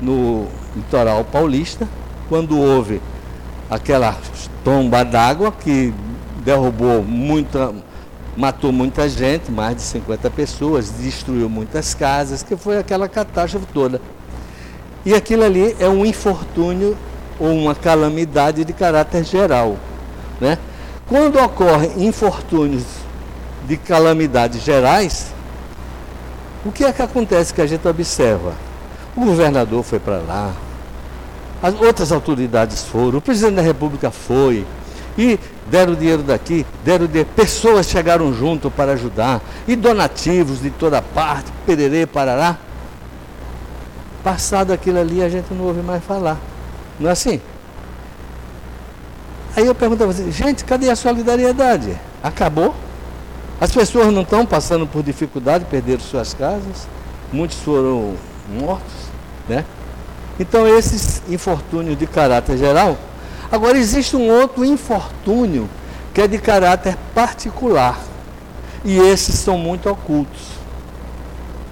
[0.00, 1.88] no litoral paulista,
[2.28, 3.00] quando houve
[3.70, 4.16] aquela
[4.62, 5.92] tomba d'água que
[6.44, 7.72] derrubou muita,
[8.36, 14.00] matou muita gente, mais de 50 pessoas, destruiu muitas casas, que foi aquela catástrofe toda.
[15.04, 16.96] E aquilo ali é um infortúnio
[17.38, 19.76] ou uma calamidade de caráter geral.
[20.40, 20.58] Né?
[21.08, 22.84] Quando ocorrem infortúnios
[23.66, 25.32] de calamidades gerais,
[26.64, 28.54] o que é que acontece que a gente observa?
[29.14, 30.52] O governador foi para lá,
[31.62, 34.66] as outras autoridades foram, o presidente da República foi,
[35.16, 35.38] e
[35.70, 41.50] deram dinheiro daqui, deram dinheiro, pessoas chegaram junto para ajudar, e donativos de toda parte,
[41.66, 42.56] pererê, parará.
[44.22, 46.38] Passado aquilo ali, a gente não ouve mais falar.
[46.98, 47.40] Não é assim?
[49.56, 51.96] Aí eu pergunto a você, gente, cadê a solidariedade?
[52.22, 52.74] Acabou?
[53.60, 56.88] As pessoas não estão passando por dificuldade, perderam suas casas?
[57.34, 58.14] muitos foram
[58.48, 58.92] mortos,
[59.48, 59.64] né?
[60.38, 62.98] Então esses infortúnios de caráter geral.
[63.50, 65.68] Agora existe um outro infortúnio
[66.12, 67.98] que é de caráter particular.
[68.84, 70.54] E esses são muito ocultos.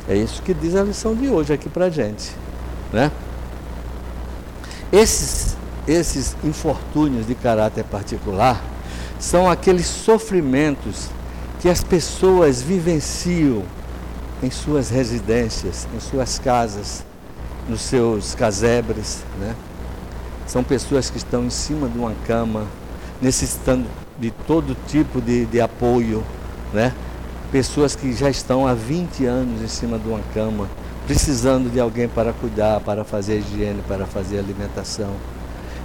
[0.08, 2.32] É isso que diz a lição de hoje aqui para gente,
[2.92, 3.10] né?
[4.92, 5.56] Esses,
[5.86, 8.60] esses infortúnios de caráter particular
[9.18, 11.08] são aqueles sofrimentos
[11.60, 13.62] que as pessoas vivenciam
[14.42, 17.04] em suas residências, em suas casas,
[17.68, 19.54] nos seus casebres, né?
[20.46, 22.66] São pessoas que estão em cima de uma cama,
[23.20, 23.86] necessitando
[24.18, 26.22] de todo tipo de, de apoio,
[26.72, 26.92] né?
[27.50, 30.68] Pessoas que já estão há 20 anos em cima de uma cama,
[31.06, 35.14] precisando de alguém para cuidar, para fazer higiene, para fazer alimentação.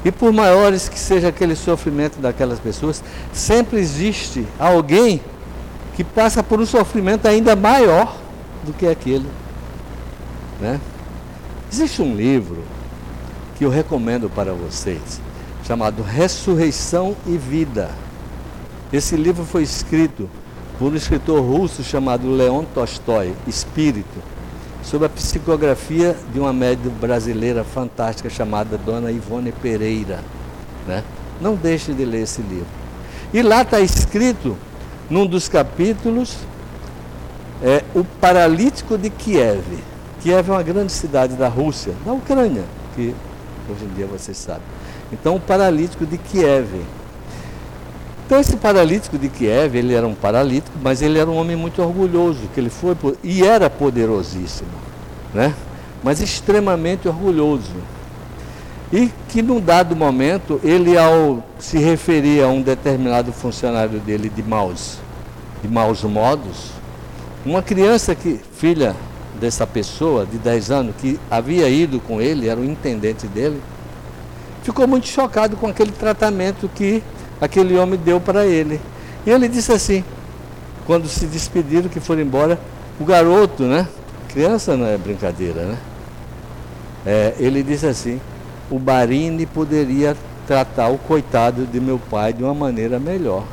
[0.05, 3.03] E por maiores que seja aquele sofrimento daquelas pessoas,
[3.33, 5.21] sempre existe alguém
[5.95, 8.15] que passa por um sofrimento ainda maior
[8.63, 9.25] do que aquele.
[10.61, 10.79] Né?
[11.71, 12.63] Existe um livro
[13.57, 15.19] que eu recomendo para vocês,
[15.65, 17.89] chamado Ressurreição e Vida.
[18.91, 20.29] Esse livro foi escrito
[20.79, 24.23] por um escritor russo chamado Leon Tolstói, Espírito
[24.81, 30.21] sobre a psicografia de uma médium brasileira fantástica chamada Dona Ivone Pereira.
[30.87, 31.03] Né?
[31.41, 32.67] Não deixe de ler esse livro.
[33.33, 34.55] E lá está escrito,
[35.09, 36.37] num dos capítulos,
[37.61, 39.65] é, o paralítico de Kiev.
[40.21, 42.63] Kiev é uma grande cidade da Rússia, da Ucrânia,
[42.95, 43.13] que
[43.69, 44.63] hoje em dia vocês sabem.
[45.11, 46.67] Então, o paralítico de Kiev.
[48.25, 51.81] Então esse paralítico de Kiev, ele era um paralítico, mas ele era um homem muito
[51.81, 52.93] orgulhoso, que ele foi
[53.23, 54.69] e era poderosíssimo,
[55.33, 55.53] né?
[56.03, 57.71] Mas extremamente orgulhoso.
[58.91, 64.43] E que num dado momento, ele ao se referir a um determinado funcionário dele de
[64.43, 64.97] maus,
[65.61, 66.71] de maus modos,
[67.45, 68.93] uma criança que, filha
[69.39, 73.61] dessa pessoa de 10 anos, que havia ido com ele, era o intendente dele,
[74.63, 77.01] ficou muito chocado com aquele tratamento que
[77.39, 78.81] aquele homem deu para ele.
[79.25, 80.03] E ele disse assim,
[80.85, 82.59] quando se despediram, que foram embora,
[82.99, 83.87] o garoto, né?
[84.29, 85.77] Criança não é brincadeira, né?
[87.05, 88.19] É, ele disse assim,
[88.69, 90.15] o Barini poderia
[90.45, 93.43] tratar o coitado de meu pai de uma maneira melhor.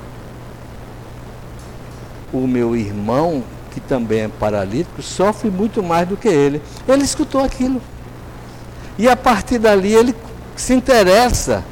[2.33, 6.63] O meu irmão, que também é paralítico, sofre muito mais do que ele.
[6.87, 7.83] Ele escutou aquilo.
[8.97, 10.15] E a partir dali ele
[10.55, 11.65] se interessa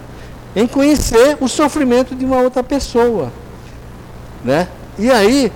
[0.55, 3.33] em conhecer o sofrimento de uma outra pessoa.
[4.45, 4.67] Né?
[4.99, 5.53] E aí,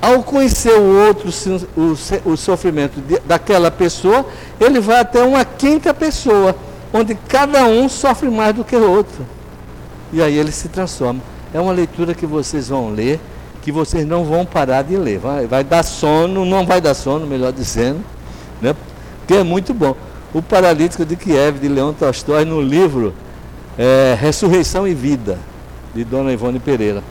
[0.00, 1.30] ao conhecer o outro,
[1.74, 4.26] o, o sofrimento de, daquela pessoa,
[4.60, 6.54] ele vai até uma quinta pessoa,
[6.92, 9.26] onde cada um sofre mais do que o outro.
[10.12, 11.20] E aí ele se transforma.
[11.52, 13.18] É uma leitura que vocês vão ler,
[13.66, 15.18] que vocês não vão parar de ler.
[15.18, 17.98] Vai, vai dar sono, não vai dar sono, melhor dizendo,
[18.62, 18.76] né?
[19.18, 19.96] porque é muito bom.
[20.32, 23.12] O Paralítico de Kiev, de Leão Tolstói, no livro
[23.76, 25.36] é, Ressurreição e Vida,
[25.92, 27.02] de Dona Ivone Pereira.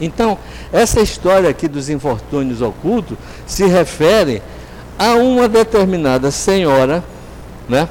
[0.00, 0.38] Então,
[0.72, 4.40] essa história aqui dos infortúnios ocultos se refere
[4.96, 7.02] a uma determinada senhora,
[7.68, 7.88] né?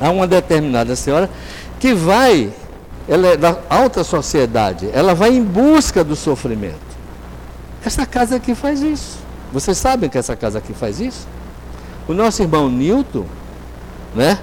[0.00, 1.28] A uma determinada senhora
[1.78, 2.50] que vai,
[3.10, 6.78] ela é da alta sociedade, ela vai em busca do sofrimento.
[7.84, 9.18] Essa casa aqui faz isso.
[9.52, 11.26] Vocês sabem que essa casa aqui faz isso?
[12.06, 13.26] O nosso irmão Newton,
[14.14, 14.38] né?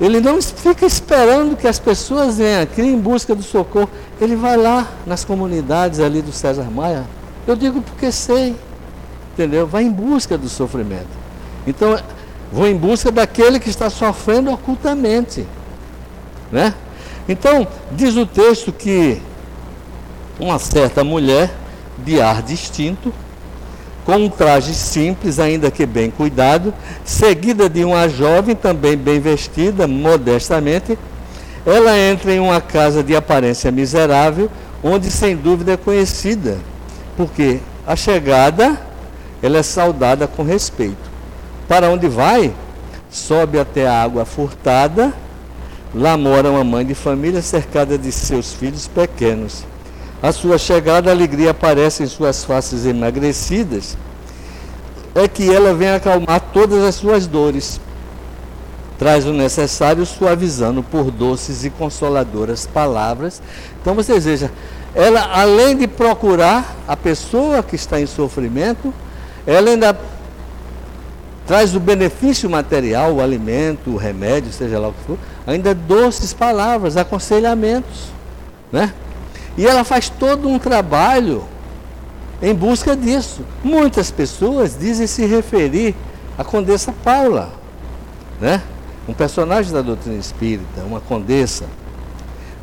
[0.00, 3.90] Ele não fica esperando que as pessoas venham aqui em busca do socorro.
[4.20, 7.04] Ele vai lá nas comunidades ali do César Maia.
[7.48, 8.54] Eu digo porque sei.
[9.32, 9.66] Entendeu?
[9.66, 11.08] Vai em busca do sofrimento.
[11.66, 11.98] Então,
[12.52, 15.44] vou em busca daquele que está sofrendo ocultamente.
[16.52, 16.72] Né?
[17.28, 19.20] Então, diz o texto que
[20.38, 21.50] uma certa mulher
[21.98, 23.12] de ar distinto
[24.04, 29.86] com um traje simples, ainda que bem cuidado, seguida de uma jovem também bem vestida,
[29.86, 30.98] modestamente,
[31.64, 34.50] ela entra em uma casa de aparência miserável,
[34.82, 36.58] onde sem dúvida é conhecida,
[37.16, 38.78] porque a chegada
[39.42, 41.14] ela é saudada com respeito.
[41.66, 42.52] Para onde vai?
[43.10, 45.14] Sobe até a água furtada,
[45.94, 49.64] lá mora uma mãe de família cercada de seus filhos pequenos
[50.24, 53.94] a sua chegada, a alegria aparece em suas faces emagrecidas,
[55.14, 57.78] é que ela vem acalmar todas as suas dores.
[58.98, 63.42] Traz o necessário, suavizando por doces e consoladoras palavras.
[63.82, 64.48] Então vocês vejam,
[64.94, 68.94] ela além de procurar a pessoa que está em sofrimento,
[69.46, 69.94] ela ainda
[71.46, 76.32] traz o benefício material, o alimento, o remédio, seja lá o que for, ainda doces
[76.32, 78.08] palavras, aconselhamentos,
[78.72, 78.92] né?
[79.56, 81.44] E ela faz todo um trabalho
[82.42, 83.42] em busca disso.
[83.62, 85.94] Muitas pessoas dizem se referir
[86.36, 87.52] à Condessa Paula,
[88.40, 88.60] né?
[89.08, 91.66] um personagem da doutrina espírita, uma condessa.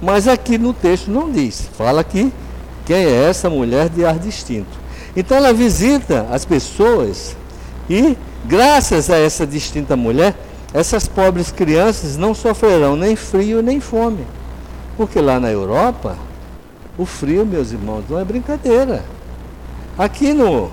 [0.01, 2.33] Mas aqui no texto não diz, fala aqui
[2.85, 4.79] quem é essa mulher de ar distinto.
[5.15, 7.35] Então ela visita as pessoas
[7.89, 10.33] e, graças a essa distinta mulher,
[10.73, 14.25] essas pobres crianças não sofrerão nem frio nem fome.
[14.95, 16.17] Porque lá na Europa,
[16.97, 19.03] o frio, meus irmãos, não é brincadeira.
[19.97, 20.71] Aqui no,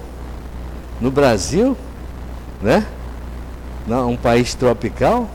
[1.00, 1.76] no Brasil,
[2.62, 2.86] né?
[3.88, 5.28] Um país tropical,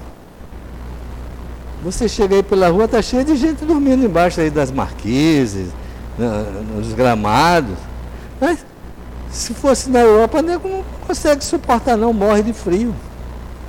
[1.84, 5.70] você chega aí pela rua, tá cheio de gente dormindo embaixo aí das marquises,
[6.76, 7.76] nos gramados.
[8.39, 8.64] Mas
[9.32, 12.93] se fosse na Europa, não consegue suportar não, morre de frio.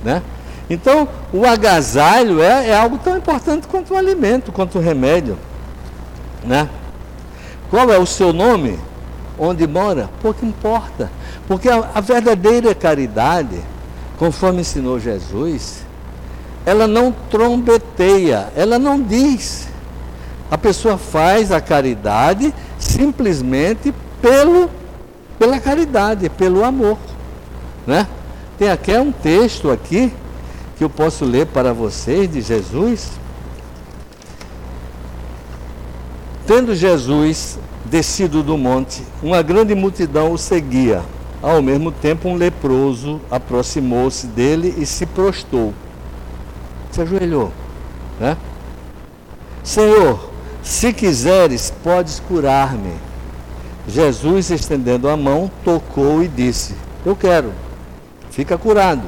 [0.03, 0.21] Né?
[0.69, 5.37] Então, o agasalho é, é algo tão importante quanto o alimento, quanto o remédio.
[6.43, 6.67] Né?
[7.69, 8.79] Qual é o seu nome?
[9.37, 10.09] Onde mora?
[10.21, 11.11] Pouco importa.
[11.47, 13.59] Porque a, a verdadeira caridade,
[14.17, 15.85] conforme ensinou Jesus,
[16.65, 19.67] ela não trombeteia, ela não diz.
[20.49, 24.69] A pessoa faz a caridade simplesmente pelo,
[25.37, 26.97] pela caridade, pelo amor.
[27.85, 28.07] Né?
[28.57, 30.11] Tem até um texto aqui
[30.77, 33.11] que eu posso ler para vocês de Jesus.
[36.45, 41.01] Tendo Jesus descido do monte, uma grande multidão o seguia.
[41.41, 45.73] Ao mesmo tempo, um leproso aproximou-se dele e se prostou
[46.95, 47.51] se ajoelhou.
[48.19, 48.37] Né?
[49.63, 50.31] Senhor,
[50.63, 52.93] se quiseres, podes curar-me.
[53.87, 56.73] Jesus, estendendo a mão, tocou e disse:
[57.05, 57.51] Eu quero,
[58.31, 59.03] fica curado.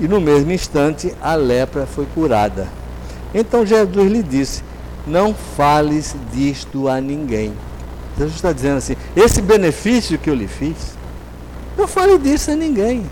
[0.00, 2.68] E no mesmo instante a lepra foi curada.
[3.34, 4.62] Então Jesus lhe disse:
[5.06, 7.52] Não fales disto a ninguém.
[8.18, 10.76] Jesus está dizendo assim: Esse benefício que eu lhe fiz,
[11.76, 13.06] não fale disso a ninguém.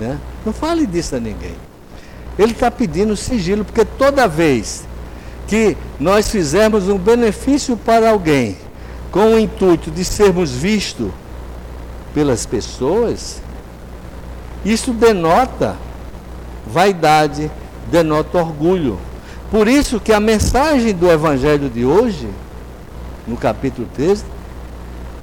[0.00, 0.18] Né?
[0.44, 1.54] Não fale disso a ninguém.
[2.38, 4.84] Ele está pedindo sigilo, porque toda vez
[5.46, 8.56] que nós fizermos um benefício para alguém,
[9.10, 11.10] com o intuito de sermos vistos
[12.12, 13.40] pelas pessoas,
[14.64, 15.76] isso denota
[16.66, 17.50] vaidade,
[17.90, 18.98] denota orgulho.
[19.50, 22.28] Por isso que a mensagem do Evangelho de hoje,
[23.26, 24.24] no capítulo 13,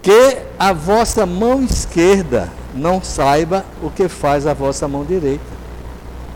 [0.02, 5.62] que a vossa mão esquerda não saiba o que faz a vossa mão direita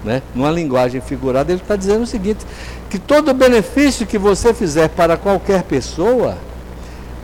[0.05, 0.21] né?
[0.33, 2.45] numa linguagem figurada, ele está dizendo o seguinte:
[2.89, 6.37] que todo benefício que você fizer para qualquer pessoa,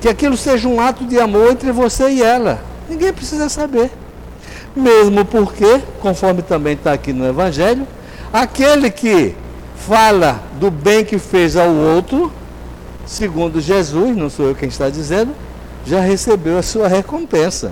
[0.02, 2.60] que aquilo seja um ato de amor entre você e ela.
[2.90, 3.92] Ninguém precisa saber.
[4.76, 7.86] Mesmo porque, conforme também está aqui no Evangelho,
[8.32, 9.36] aquele que
[9.76, 12.32] fala do bem que fez ao outro,
[13.06, 15.34] segundo Jesus, não sou eu quem está dizendo,
[15.86, 17.72] já recebeu a sua recompensa.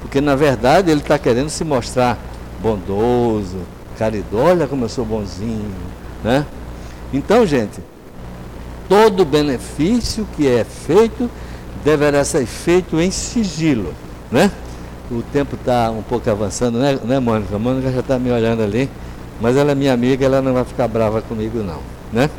[0.00, 2.18] Porque na verdade ele está querendo se mostrar
[2.60, 3.58] bondoso,
[3.98, 5.70] caridoso, olha como eu sou bonzinho,
[6.24, 6.46] né?
[7.12, 7.80] Então, gente,
[8.88, 11.30] todo benefício que é feito
[11.84, 13.92] deverá ser feito em sigilo,
[14.30, 14.50] né?
[15.12, 17.54] O tempo está um pouco avançando, né, né Mônica?
[17.54, 18.88] A Mônica já está me olhando ali,
[19.40, 21.80] mas ela é minha amiga, ela não vai ficar brava comigo não,
[22.12, 22.30] né?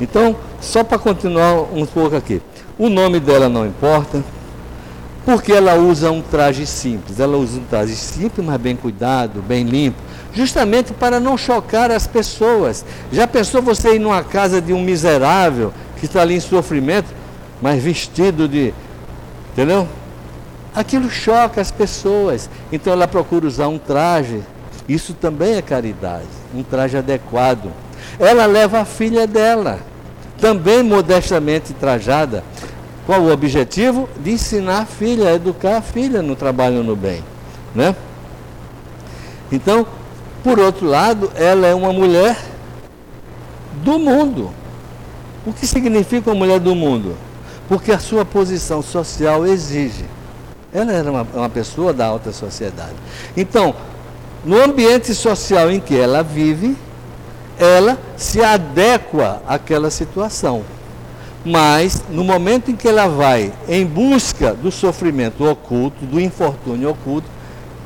[0.00, 2.42] Então, só para continuar um pouco aqui.
[2.78, 4.22] O nome dela não importa,
[5.24, 7.18] porque ela usa um traje simples.
[7.18, 10.02] Ela usa um traje simples, mas bem cuidado, bem limpo
[10.36, 12.84] justamente para não chocar as pessoas.
[13.10, 17.08] Já pensou você ir numa casa de um miserável que está ali em sofrimento,
[17.60, 18.74] mas vestido de.
[19.52, 19.88] Entendeu?
[20.76, 22.50] Aquilo choca as pessoas.
[22.70, 24.42] Então ela procura usar um traje.
[24.86, 27.72] Isso também é caridade, um traje adequado.
[28.20, 29.80] Ela leva a filha dela,
[30.38, 32.44] também modestamente trajada.
[33.06, 34.08] Qual o objetivo?
[34.20, 37.24] De ensinar a filha, educar a filha no trabalho no bem.
[37.74, 37.96] Né?
[39.50, 39.86] Então,
[40.44, 42.36] por outro lado, ela é uma mulher
[43.82, 44.52] do mundo.
[45.46, 47.16] O que significa uma mulher do mundo?
[47.68, 50.04] Porque a sua posição social exige.
[50.76, 52.92] Ela era uma, uma pessoa da alta sociedade.
[53.34, 53.74] Então,
[54.44, 56.76] no ambiente social em que ela vive,
[57.58, 60.62] ela se adequa àquela situação.
[61.42, 67.26] Mas, no momento em que ela vai em busca do sofrimento oculto, do infortúnio oculto,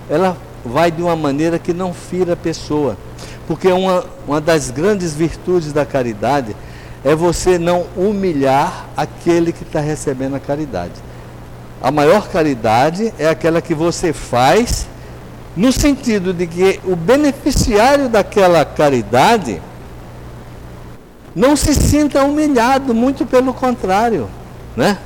[0.09, 2.97] ela vai de uma maneira que não fira a pessoa.
[3.47, 6.57] Porque uma, uma das grandes virtudes da caridade
[7.05, 11.09] é você não humilhar aquele que está recebendo a caridade.
[11.83, 14.87] A maior caridade é aquela que você faz
[15.57, 19.61] no sentido de que o beneficiário daquela caridade
[21.35, 24.28] não se sinta humilhado, muito pelo contrário,
[24.76, 24.99] né?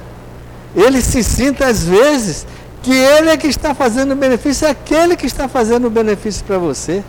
[0.75, 2.47] ele se sinta às vezes
[2.83, 6.45] que ele é que está fazendo o benefício, é aquele que está fazendo o benefício
[6.45, 7.03] para você.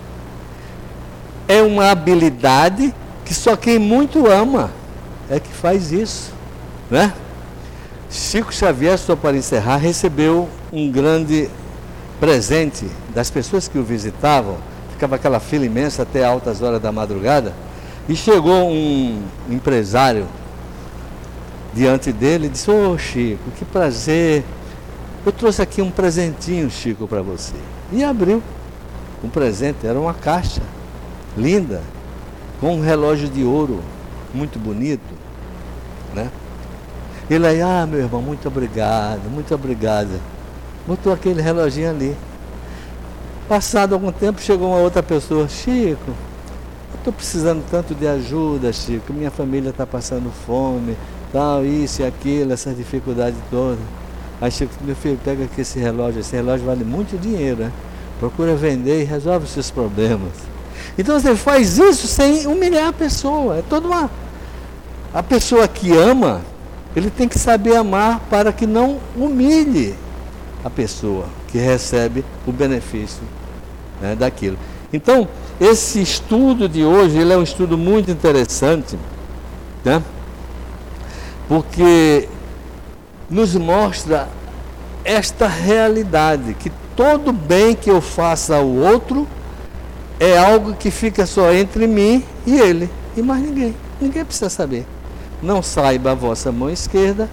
[1.47, 2.93] É uma habilidade
[3.25, 4.71] que só quem muito ama
[5.29, 6.31] é que faz isso,
[6.89, 7.11] né?
[8.09, 11.49] Chico Xavier, só para encerrar, recebeu um grande
[12.19, 14.57] presente das pessoas que o visitavam.
[14.91, 17.53] Ficava aquela fila imensa até altas horas da madrugada.
[18.07, 20.27] E chegou um empresário
[21.73, 24.43] diante dele e disse: Ô oh, Chico, que prazer.
[25.25, 27.55] Eu trouxe aqui um presentinho, Chico, para você.
[27.91, 28.41] E abriu
[29.23, 30.61] um presente, era uma caixa
[31.35, 31.81] linda,
[32.61, 33.81] com um relógio de ouro,
[34.33, 35.01] muito bonito,
[36.13, 36.29] né?
[37.29, 40.19] Ele aí, ah, meu irmão, muito obrigado, muito obrigado.
[40.85, 42.15] Botou aquele reloginho ali.
[43.49, 49.11] Passado algum tempo, chegou uma outra pessoa, Chico, eu estou precisando tanto de ajuda, Chico,
[49.11, 50.95] minha família está passando fome,
[51.31, 53.79] tal, isso e aquilo, essas dificuldades todas.
[54.39, 57.71] Aí Chico, meu filho, pega aqui esse relógio, esse relógio vale muito dinheiro, né?
[58.19, 60.31] Procura vender e resolve os seus problemas.
[60.97, 63.57] Então você faz isso sem humilhar a pessoa.
[63.57, 64.09] É toda uma.
[65.13, 66.41] A pessoa que ama,
[66.95, 69.95] ele tem que saber amar para que não humilhe
[70.63, 73.21] a pessoa que recebe o benefício
[74.01, 74.57] né, daquilo.
[74.91, 75.27] Então,
[75.59, 78.97] esse estudo de hoje, ele é um estudo muito interessante,
[79.83, 80.01] né?
[81.47, 82.27] porque
[83.29, 84.27] nos mostra
[85.03, 89.27] esta realidade, que todo bem que eu faça ao outro
[90.19, 93.75] é algo que fica só entre mim e ele, e mais ninguém.
[93.99, 94.85] Ninguém precisa saber.
[95.41, 97.29] Não saiba a vossa mão esquerda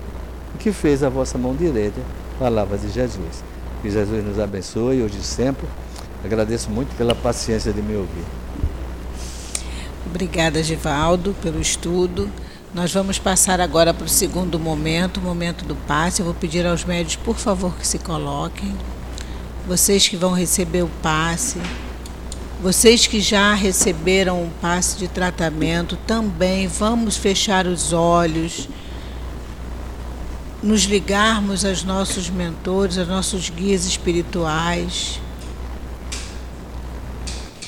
[0.54, 2.00] o que fez a vossa mão direita.
[2.38, 3.42] Palavras de Jesus.
[3.80, 5.66] Que Jesus nos abençoe hoje e sempre.
[6.24, 8.24] Agradeço muito pela paciência de me ouvir.
[10.06, 12.30] Obrigada, Givaldo, pelo estudo.
[12.74, 16.20] Nós vamos passar agora para o segundo momento, o momento do passe.
[16.20, 18.74] Eu vou pedir aos médios, por favor, que se coloquem.
[19.66, 21.58] Vocês que vão receber o passe,
[22.62, 28.68] vocês que já receberam o passe de tratamento, também vamos fechar os olhos,
[30.62, 35.20] nos ligarmos aos nossos mentores, aos nossos guias espirituais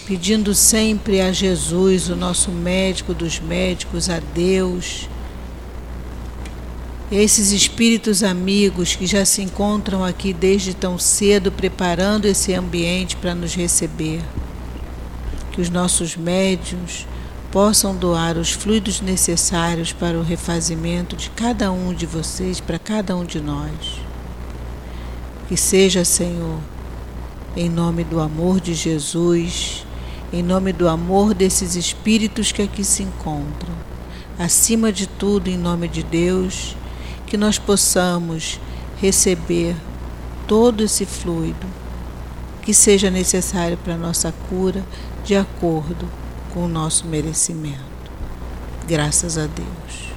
[0.06, 5.08] pedindo sempre a Jesus, o nosso médico dos médicos, a Deus,
[7.10, 13.34] esses espíritos amigos que já se encontram aqui desde tão cedo, preparando esse ambiente para
[13.34, 14.20] nos receber.
[15.54, 17.06] Que os nossos médios
[17.52, 23.16] possam doar os fluidos necessários para o refazimento de cada um de vocês, para cada
[23.16, 24.00] um de nós.
[25.48, 26.58] Que seja, Senhor,
[27.56, 29.86] em nome do amor de Jesus,
[30.32, 33.72] em nome do amor desses espíritos que aqui se encontram.
[34.36, 36.74] Acima de tudo, em nome de Deus,
[37.24, 38.58] que nós possamos
[39.00, 39.76] receber
[40.48, 41.66] todo esse fluido
[42.62, 44.82] que seja necessário para a nossa cura,
[45.24, 46.06] de acordo
[46.52, 47.80] com o nosso merecimento.
[48.86, 50.12] Graças a Deus.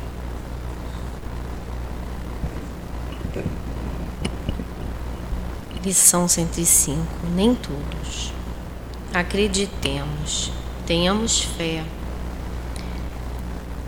[5.82, 7.00] Lição 105.
[7.34, 8.34] Nem todos.
[9.14, 10.52] Acreditemos,
[10.86, 11.86] tenhamos fé.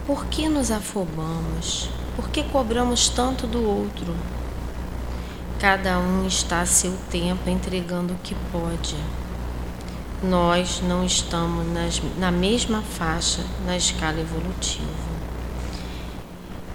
[0.07, 1.89] Por que nos afobamos?
[2.15, 4.15] Por que cobramos tanto do outro?
[5.59, 8.95] Cada um está a seu tempo entregando o que pode.
[10.21, 14.83] Nós não estamos nas, na mesma faixa na escala evolutiva.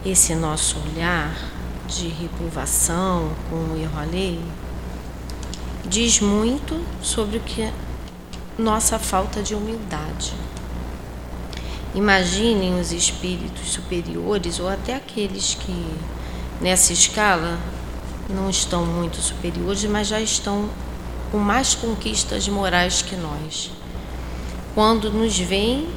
[0.04, 1.36] Esse nosso olhar
[1.86, 4.42] de reprovação com o erro alheio
[5.84, 7.70] diz muito sobre o que
[8.58, 10.32] nossa falta de humildade.
[11.94, 15.86] Imaginem os espíritos superiores ou até aqueles que
[16.62, 17.58] nessa escala
[18.28, 20.70] não estão muito superiores, mas já estão
[21.34, 23.72] com mais conquistas morais que nós.
[24.72, 25.88] Quando nos veem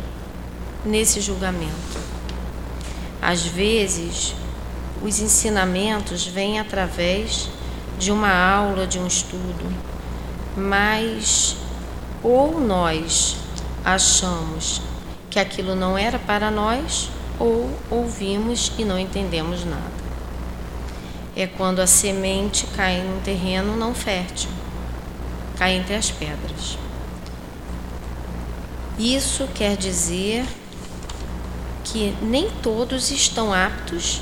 [0.84, 2.00] nesse julgamento.
[3.22, 4.34] Às vezes,
[5.00, 7.50] os ensinamentos vêm através
[8.00, 9.72] de uma aula, de um estudo,
[10.56, 11.56] mas
[12.24, 13.38] ou nós
[13.86, 14.82] achamos
[15.30, 19.98] que aquilo não era para nós, ou ouvimos e não entendemos nada.
[21.36, 24.50] É quando a semente cai num terreno não fértil,
[25.58, 26.78] cai entre as pedras.
[28.98, 30.46] Isso quer dizer
[31.84, 34.22] que nem todos estão aptos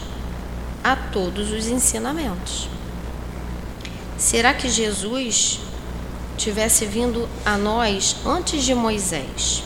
[0.83, 2.69] a todos os ensinamentos.
[4.17, 5.59] Será que Jesus
[6.37, 9.63] tivesse vindo a nós antes de Moisés,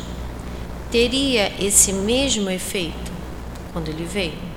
[0.91, 3.11] teria esse mesmo efeito
[3.73, 4.48] quando ele veio?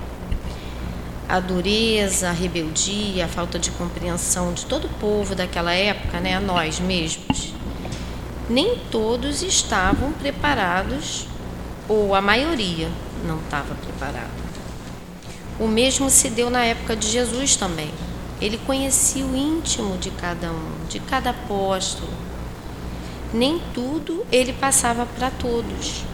[1.33, 6.39] A dureza, a rebeldia, a falta de compreensão de todo o povo daquela época, né,
[6.39, 7.55] nós mesmos,
[8.51, 11.27] nem todos estavam preparados,
[11.89, 12.91] ou a maioria
[13.27, 14.29] não estava preparada.
[15.59, 17.91] O mesmo se deu na época de Jesus também.
[18.39, 22.13] Ele conhecia o íntimo de cada um, de cada apóstolo.
[23.33, 26.05] Nem tudo ele passava para todos.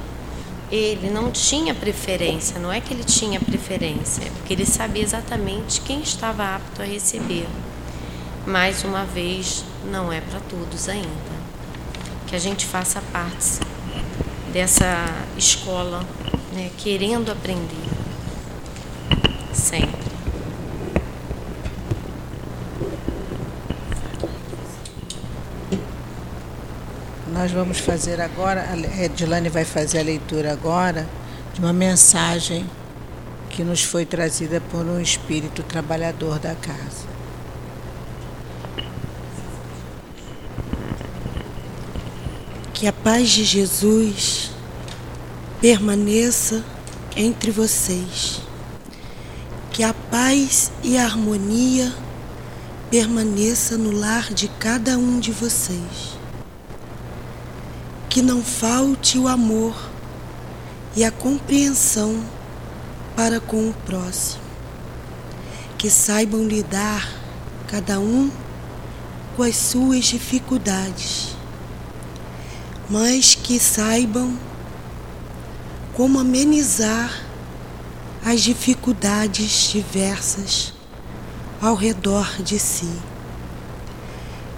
[0.70, 5.80] Ele não tinha preferência, não é que ele tinha preferência, é porque ele sabia exatamente
[5.80, 7.46] quem estava apto a receber.
[8.46, 11.38] Mais uma vez, não é para todos ainda.
[12.26, 13.60] Que a gente faça parte
[14.52, 16.04] dessa escola,
[16.52, 17.88] né, querendo aprender.
[19.52, 20.07] Sempre.
[27.38, 31.08] Nós vamos fazer agora, a Edilane vai fazer a leitura agora
[31.54, 32.68] de uma mensagem
[33.48, 37.06] que nos foi trazida por um espírito trabalhador da casa.
[42.74, 44.50] Que a paz de Jesus
[45.60, 46.64] permaneça
[47.14, 48.40] entre vocês.
[49.70, 51.94] Que a paz e a harmonia
[52.90, 56.17] permaneça no lar de cada um de vocês
[58.08, 59.76] que não falte o amor
[60.96, 62.24] e a compreensão
[63.14, 64.42] para com o próximo,
[65.76, 67.08] que saibam lidar
[67.66, 68.30] cada um
[69.36, 71.36] com as suas dificuldades,
[72.88, 74.36] mas que saibam
[75.94, 77.22] como amenizar
[78.24, 80.72] as dificuldades diversas
[81.60, 82.90] ao redor de si,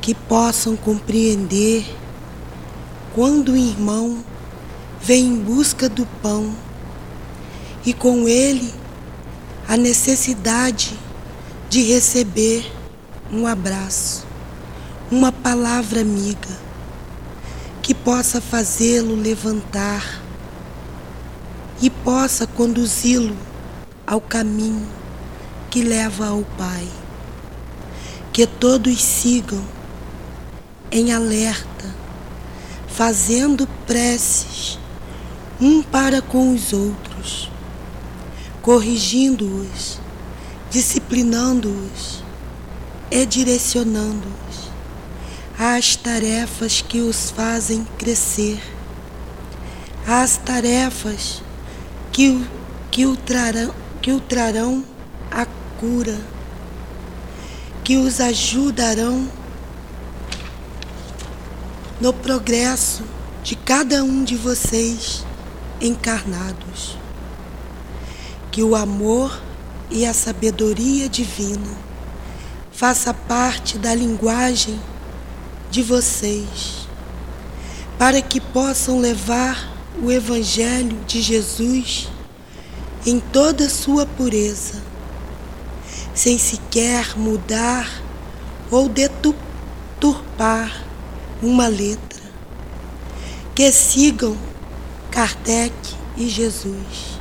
[0.00, 1.84] que possam compreender
[3.14, 4.24] quando o irmão
[5.00, 6.54] vem em busca do pão
[7.84, 8.72] e com ele
[9.66, 10.96] a necessidade
[11.68, 12.70] de receber
[13.32, 14.26] um abraço,
[15.10, 16.58] uma palavra amiga
[17.82, 20.20] que possa fazê-lo levantar
[21.80, 23.36] e possa conduzi-lo
[24.06, 24.86] ao caminho
[25.70, 26.86] que leva ao Pai.
[28.32, 29.64] Que todos sigam
[30.90, 31.99] em alerta
[33.00, 34.78] fazendo preces
[35.58, 37.50] um para com os outros,
[38.60, 39.98] corrigindo-os,
[40.68, 42.22] disciplinando-os
[43.10, 44.68] e direcionando-os
[45.58, 48.60] às tarefas que os fazem crescer,
[50.06, 51.42] às tarefas
[52.12, 52.44] que,
[52.90, 54.84] que, o trarão, que o trarão
[55.30, 55.46] a
[55.78, 56.20] cura,
[57.82, 59.39] que os ajudarão
[62.00, 63.02] no progresso
[63.42, 65.24] de cada um de vocês
[65.80, 66.96] encarnados.
[68.50, 69.40] Que o amor
[69.90, 71.76] e a sabedoria divina
[72.72, 74.80] faça parte da linguagem
[75.70, 76.88] de vocês,
[77.98, 79.70] para que possam levar
[80.02, 82.08] o Evangelho de Jesus
[83.04, 84.82] em toda sua pureza,
[86.14, 88.02] sem sequer mudar
[88.70, 90.89] ou deturpar
[91.42, 92.20] uma letra.
[93.54, 94.36] Que sigam
[95.10, 95.74] Kardec
[96.16, 97.20] e Jesus,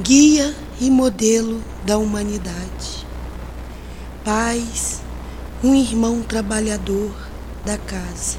[0.00, 3.06] guia e modelo da humanidade.
[4.24, 5.00] Paz,
[5.62, 7.14] um irmão trabalhador
[7.64, 8.38] da casa.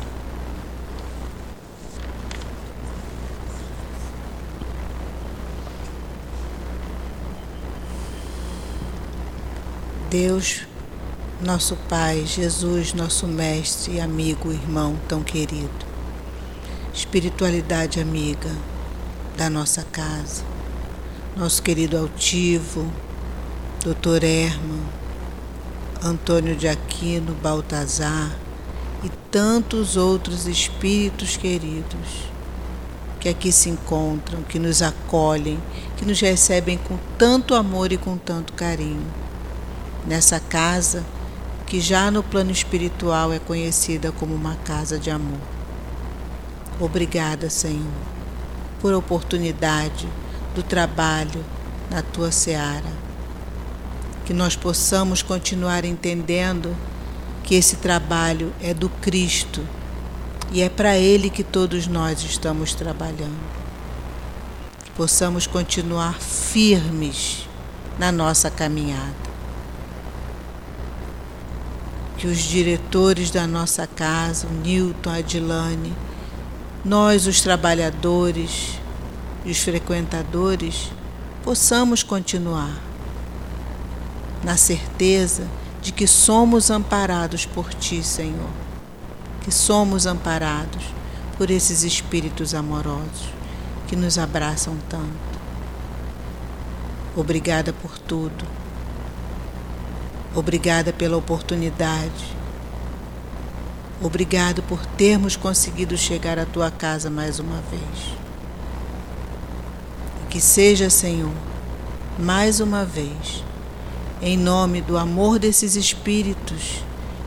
[10.09, 10.61] Deus
[11.41, 15.69] nosso Pai, Jesus, nosso Mestre amigo, irmão tão querido.
[16.91, 18.49] Espiritualidade amiga
[19.37, 20.43] da nossa casa.
[21.35, 22.91] Nosso querido altivo,
[23.81, 24.23] Dr.
[24.23, 24.81] Herman,
[26.03, 28.35] Antônio de Aquino, Baltazar
[29.03, 32.31] e tantos outros espíritos queridos
[33.19, 35.59] que aqui se encontram, que nos acolhem,
[35.97, 39.05] que nos recebem com tanto amor e com tanto carinho.
[40.07, 41.03] Nessa casa,
[41.67, 45.41] que já no plano espiritual é conhecida como uma casa de amor.
[46.79, 47.91] Obrigada, Senhor,
[48.79, 50.07] por oportunidade
[50.55, 51.43] do trabalho
[51.91, 53.07] na tua seara.
[54.25, 56.73] Que nós possamos continuar entendendo
[57.43, 59.61] que esse trabalho é do Cristo
[60.51, 63.39] e é para Ele que todos nós estamos trabalhando.
[64.85, 67.45] Que possamos continuar firmes
[67.99, 69.26] na nossa caminhada
[72.17, 75.93] que os diretores da nossa casa, o Newton, a Adilane,
[76.83, 78.79] nós, os trabalhadores
[79.45, 80.91] e os frequentadores,
[81.43, 82.81] possamos continuar
[84.43, 85.47] na certeza
[85.81, 88.49] de que somos amparados por Ti, Senhor.
[89.41, 90.83] Que somos amparados
[91.37, 93.29] por esses espíritos amorosos
[93.87, 95.37] que nos abraçam tanto.
[97.15, 98.45] Obrigada por tudo.
[100.37, 102.37] Obrigada pela oportunidade.
[103.99, 108.15] Obrigado por termos conseguido chegar à tua casa mais uma vez.
[110.29, 111.33] Que seja, Senhor,
[112.19, 113.43] mais uma vez,
[114.21, 116.83] em nome do amor desses espíritos,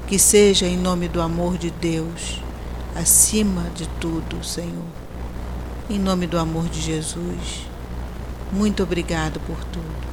[0.06, 2.40] que seja em nome do amor de Deus,
[2.94, 4.86] acima de tudo, Senhor.
[5.90, 7.66] Em nome do amor de Jesus,
[8.52, 10.09] muito obrigado por tudo.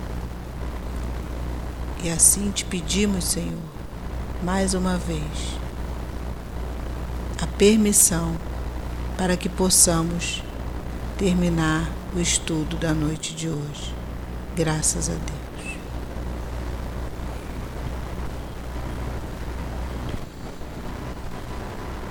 [2.03, 3.57] E assim te pedimos, Senhor,
[4.43, 5.57] mais uma vez,
[7.41, 8.35] a permissão
[9.17, 10.43] para que possamos
[11.17, 13.93] terminar o estudo da noite de hoje.
[14.55, 15.46] Graças a Deus.